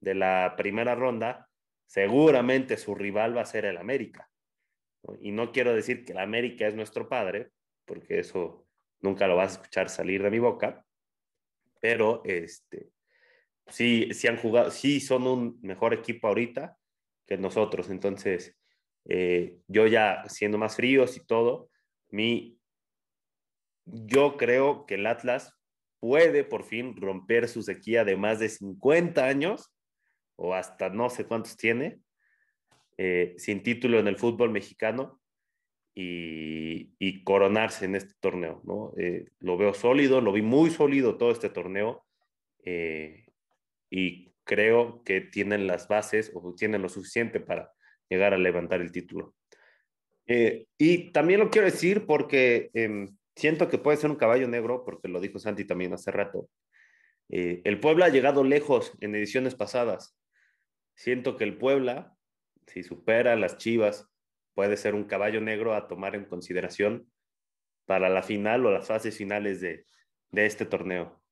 de 0.00 0.14
la 0.14 0.54
primera 0.56 0.94
ronda, 0.94 1.47
seguramente 1.88 2.76
su 2.76 2.94
rival 2.94 3.36
va 3.36 3.40
a 3.40 3.46
ser 3.46 3.64
el 3.64 3.78
América. 3.78 4.30
Y 5.20 5.32
no 5.32 5.52
quiero 5.52 5.74
decir 5.74 6.04
que 6.04 6.12
el 6.12 6.18
América 6.18 6.68
es 6.68 6.74
nuestro 6.74 7.08
padre, 7.08 7.50
porque 7.86 8.18
eso 8.18 8.66
nunca 9.00 9.26
lo 9.26 9.36
vas 9.36 9.52
a 9.52 9.60
escuchar 9.60 9.88
salir 9.88 10.22
de 10.22 10.30
mi 10.30 10.38
boca, 10.38 10.84
pero 11.80 12.20
este, 12.24 12.90
sí, 13.68 14.10
sí 14.12 14.28
han 14.28 14.36
jugado, 14.36 14.70
sí 14.70 15.00
son 15.00 15.26
un 15.26 15.58
mejor 15.62 15.94
equipo 15.94 16.28
ahorita 16.28 16.76
que 17.26 17.38
nosotros. 17.38 17.88
Entonces, 17.88 18.54
eh, 19.06 19.56
yo 19.66 19.86
ya 19.86 20.24
siendo 20.28 20.58
más 20.58 20.76
fríos 20.76 21.16
y 21.16 21.24
todo, 21.24 21.70
mi, 22.10 22.58
yo 23.86 24.36
creo 24.36 24.84
que 24.84 24.96
el 24.96 25.06
Atlas 25.06 25.54
puede 26.00 26.44
por 26.44 26.64
fin 26.64 26.96
romper 27.00 27.48
su 27.48 27.62
sequía 27.62 28.04
de 28.04 28.16
más 28.16 28.40
de 28.40 28.50
50 28.50 29.24
años 29.24 29.72
o 30.38 30.54
hasta 30.54 30.88
no 30.88 31.10
sé 31.10 31.26
cuántos 31.26 31.56
tiene, 31.56 32.00
eh, 32.96 33.34
sin 33.38 33.62
título 33.62 33.98
en 33.98 34.08
el 34.08 34.16
fútbol 34.16 34.50
mexicano 34.50 35.20
y, 35.94 37.24
coronarse 37.24 37.84
en 37.84 37.96
este 37.96 38.14
torneo. 38.20 38.62
¿no? 38.64 38.94
Eh, 38.96 39.26
lo 39.40 39.58
veo 39.58 39.74
sólido, 39.74 40.20
lo 40.20 40.32
vi 40.32 40.42
muy 40.42 40.70
sólido 40.70 41.18
todo 41.18 41.30
este 41.30 41.50
torneo 41.50 42.06
eh, 42.64 43.26
y 43.90 44.32
creo 44.44 45.02
que 45.04 45.20
tienen 45.20 45.66
las 45.66 45.88
bases 45.88 46.30
o 46.34 46.54
tienen 46.54 46.80
lo 46.80 46.88
suficiente 46.88 47.40
para 47.40 47.72
llegar 48.08 48.32
a 48.32 48.38
levantar 48.38 48.80
el 48.80 48.92
título. 48.92 49.34
y 50.26 51.10
también 51.12 51.40
lo 51.40 51.50
quiero 51.50 51.66
decir 51.66 52.06
porque 52.06 52.70
em, 52.74 53.16
siento 53.34 53.68
que 53.68 53.78
puede 53.78 53.96
ser 53.96 54.10
un 54.10 54.16
caballo 54.16 54.46
negro, 54.46 54.84
porque 54.84 55.08
lo 55.08 55.20
dijo 55.20 55.38
Santi 55.38 55.64
también 55.64 55.92
hace 55.92 56.10
rato. 56.10 56.48
el 57.28 57.80
pueblo 57.80 58.04
ha 58.04 58.08
llegado 58.08 58.44
lejos 58.44 58.92
en 59.00 59.14
ediciones 59.14 59.54
pasadas 59.54 60.18
Siento 60.98 61.36
que 61.36 61.44
el 61.44 61.56
Puebla, 61.56 62.16
si 62.66 62.82
supera 62.82 63.34
a 63.34 63.36
las 63.36 63.56
Chivas, 63.56 64.08
puede 64.54 64.76
ser 64.76 64.96
un 64.96 65.04
caballo 65.04 65.40
negro 65.40 65.76
a 65.76 65.86
tomar 65.86 66.16
en 66.16 66.24
consideración 66.24 67.08
para 67.86 68.08
la 68.08 68.24
final 68.24 68.66
o 68.66 68.72
las 68.72 68.88
fases 68.88 69.16
finales 69.16 69.60
de, 69.60 69.86
este 70.32 70.66
torneo. 70.66 71.22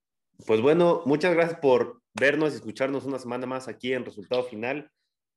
Pues 0.45 0.61
bueno, 0.61 1.01
muchas 1.05 1.35
gracias 1.35 1.59
por 1.59 2.01
vernos 2.13 2.53
y 2.53 2.55
escucharnos 2.55 3.03
una 3.03 3.19
semana 3.19 3.45
más 3.45 3.67
aquí 3.67 3.91
en 3.91 4.05
Resultado 4.05 4.43
Final. 4.43 4.89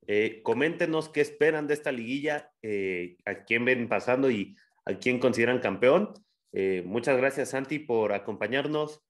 Eh, 0.06 0.42
coméntenos 0.44 1.08
qué 1.08 1.22
esperan 1.22 1.66
de 1.66 1.74
esta 1.74 1.90
liguilla, 1.90 2.52
eh, 2.62 3.16
a 3.24 3.42
quién 3.42 3.64
ven 3.64 3.88
pasando 3.88 4.30
y 4.30 4.56
a 4.84 4.94
quién 4.94 5.18
consideran 5.18 5.58
campeón. 5.58 6.14
Eh, 6.52 6.84
muchas 6.86 7.16
gracias, 7.16 7.48
Santi, 7.48 7.80
por 7.80 8.12
acompañarnos. 8.12 9.02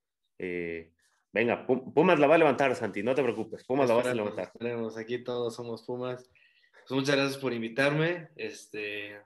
Venga, 1.33 1.67
Pumas 1.67 2.19
la 2.19 2.27
va 2.27 2.35
a 2.35 2.39
levantar, 2.39 2.75
Santi, 2.75 3.03
no 3.03 3.15
te 3.15 3.23
preocupes. 3.23 3.65
Pumas 3.65 3.89
la 3.89 3.95
va 3.95 4.03
a 4.03 4.15
levantar. 4.15 4.53
Tenemos 4.59 4.97
aquí 4.97 5.23
todos 5.23 5.55
somos 5.55 5.85
Pumas. 5.85 6.29
Pues 6.89 6.91
muchas 6.91 7.17
gracias 7.17 7.39
por 7.41 7.53
invitarme. 7.53 8.31
Este, 8.35 9.21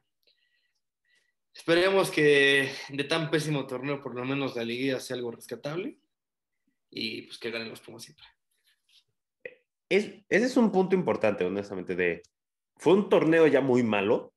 esperemos 1.55 2.11
que 2.11 2.71
de 2.91 3.05
tan 3.05 3.31
pésimo 3.31 3.67
torneo, 3.67 4.03
por 4.03 4.15
lo 4.15 4.25
menos 4.25 4.55
la 4.55 4.65
liguilla 4.65 5.01
sea 5.01 5.17
algo 5.17 5.31
rescatable 5.31 5.99
y 6.91 7.23
pues 7.23 7.39
que 7.39 7.51
ganen 7.51 7.71
los 7.71 7.81
Pumas 7.81 8.03
siempre. 8.03 8.27
ese 9.89 10.25
es 10.29 10.57
un 10.59 10.71
punto 10.71 10.95
importante, 10.95 11.45
honestamente, 11.45 11.97
de 11.97 12.23
fue 12.77 12.93
un 12.93 13.09
torneo 13.09 13.47
ya 13.47 13.61
muy 13.61 13.83
malo 13.83 14.35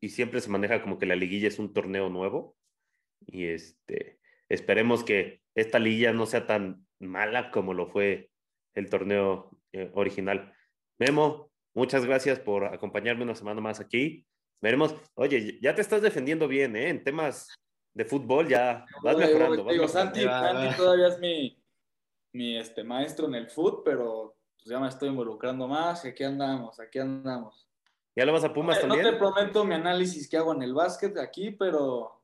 y 0.00 0.08
siempre 0.08 0.40
se 0.40 0.50
maneja 0.50 0.82
como 0.82 0.98
que 0.98 1.06
la 1.06 1.14
liguilla 1.14 1.48
es 1.48 1.58
un 1.58 1.72
torneo 1.72 2.08
nuevo 2.08 2.56
y 3.26 3.46
este 3.46 4.18
esperemos 4.48 5.04
que 5.04 5.40
esta 5.54 5.78
liguilla 5.78 6.12
no 6.12 6.26
sea 6.26 6.46
tan 6.46 6.86
mala 6.98 7.50
como 7.50 7.74
lo 7.74 7.86
fue 7.88 8.30
el 8.74 8.90
torneo 8.90 9.50
eh, 9.72 9.90
original. 9.94 10.52
Memo, 10.98 11.50
muchas 11.74 12.04
gracias 12.04 12.38
por 12.38 12.64
acompañarme 12.64 13.24
una 13.24 13.34
semana 13.34 13.60
más 13.60 13.80
aquí. 13.80 14.26
Veremos, 14.62 14.94
oye, 15.14 15.58
ya 15.60 15.74
te 15.74 15.82
estás 15.82 16.02
defendiendo 16.02 16.48
bien, 16.48 16.76
¿eh? 16.76 16.88
En 16.88 17.04
temas 17.04 17.48
de 17.94 18.04
fútbol 18.04 18.48
ya 18.48 18.84
vas 19.02 19.16
mejorando. 19.16 19.64
digo, 19.64 19.88
Santi, 19.88 20.24
todavía 20.76 21.08
es 21.08 21.18
mi, 21.18 21.62
mi 22.32 22.58
este, 22.58 22.84
maestro 22.84 23.26
en 23.26 23.34
el 23.34 23.48
fútbol, 23.48 23.82
pero 23.84 24.36
pues 24.56 24.66
ya 24.66 24.78
me 24.78 24.88
estoy 24.88 25.08
involucrando 25.08 25.66
más 25.66 26.04
aquí 26.04 26.24
andamos, 26.24 26.78
aquí 26.80 26.98
andamos. 26.98 27.68
¿Ya 28.14 28.24
lo 28.24 28.32
vas 28.32 28.44
a 28.44 28.52
Pumas 28.52 28.80
también? 28.80 29.02
No 29.02 29.10
te 29.10 29.16
prometo 29.16 29.64
mi 29.64 29.74
análisis 29.74 30.28
que 30.28 30.38
hago 30.38 30.54
en 30.54 30.62
el 30.62 30.72
básquet 30.72 31.18
aquí, 31.18 31.50
pero 31.50 32.15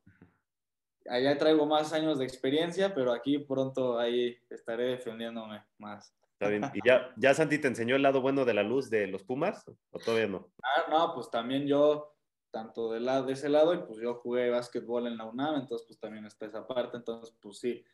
allá 1.08 1.38
traigo 1.38 1.66
más 1.66 1.92
años 1.92 2.18
de 2.18 2.24
experiencia, 2.24 2.94
pero 2.94 3.12
aquí 3.12 3.38
pronto 3.38 3.98
ahí 3.98 4.36
estaré 4.50 4.84
defendiéndome 4.84 5.62
más. 5.78 6.14
Está 6.32 6.48
bien. 6.48 6.64
¿Y 6.74 6.86
ya, 6.86 7.12
ya 7.16 7.34
Santi 7.34 7.58
te 7.58 7.68
enseñó 7.68 7.96
el 7.96 8.02
lado 8.02 8.20
bueno 8.20 8.44
de 8.44 8.54
la 8.54 8.62
luz 8.62 8.90
de 8.90 9.06
los 9.06 9.22
Pumas 9.22 9.64
o 9.90 9.98
todavía 9.98 10.26
no? 10.26 10.50
Ah, 10.62 10.86
no, 10.90 11.14
pues 11.14 11.30
también 11.30 11.66
yo, 11.66 12.16
tanto 12.50 12.92
de, 12.92 13.00
lado, 13.00 13.26
de 13.26 13.34
ese 13.34 13.48
lado, 13.48 13.74
y 13.74 13.78
pues 13.78 14.00
yo 14.00 14.16
jugué 14.16 14.50
básquetbol 14.50 15.06
en 15.06 15.16
la 15.16 15.24
UNAM, 15.24 15.60
entonces 15.60 15.86
pues 15.86 16.00
también 16.00 16.26
está 16.26 16.46
esa 16.46 16.66
parte, 16.66 16.96
entonces 16.96 17.36
pues 17.40 17.58
sí. 17.58 17.84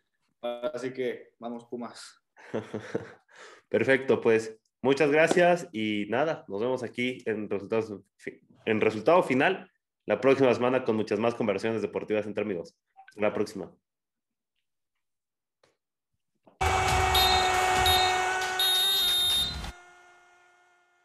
Así 0.40 0.92
que 0.92 1.34
vamos 1.38 1.66
Pumas. 1.66 2.22
Perfecto, 3.68 4.20
pues 4.20 4.58
muchas 4.80 5.10
gracias 5.10 5.68
y 5.72 6.06
nada, 6.08 6.44
nos 6.48 6.60
vemos 6.60 6.82
aquí 6.82 7.22
en, 7.26 7.50
resultados, 7.50 8.00
en 8.64 8.80
resultado 8.80 9.22
final 9.22 9.70
la 10.06 10.22
próxima 10.22 10.54
semana 10.54 10.84
con 10.84 10.96
muchas 10.96 11.18
más 11.18 11.34
conversaciones 11.34 11.82
deportivas 11.82 12.24
entre 12.24 12.42
amigos. 12.42 12.74
La 13.16 13.32
próxima. 13.34 13.70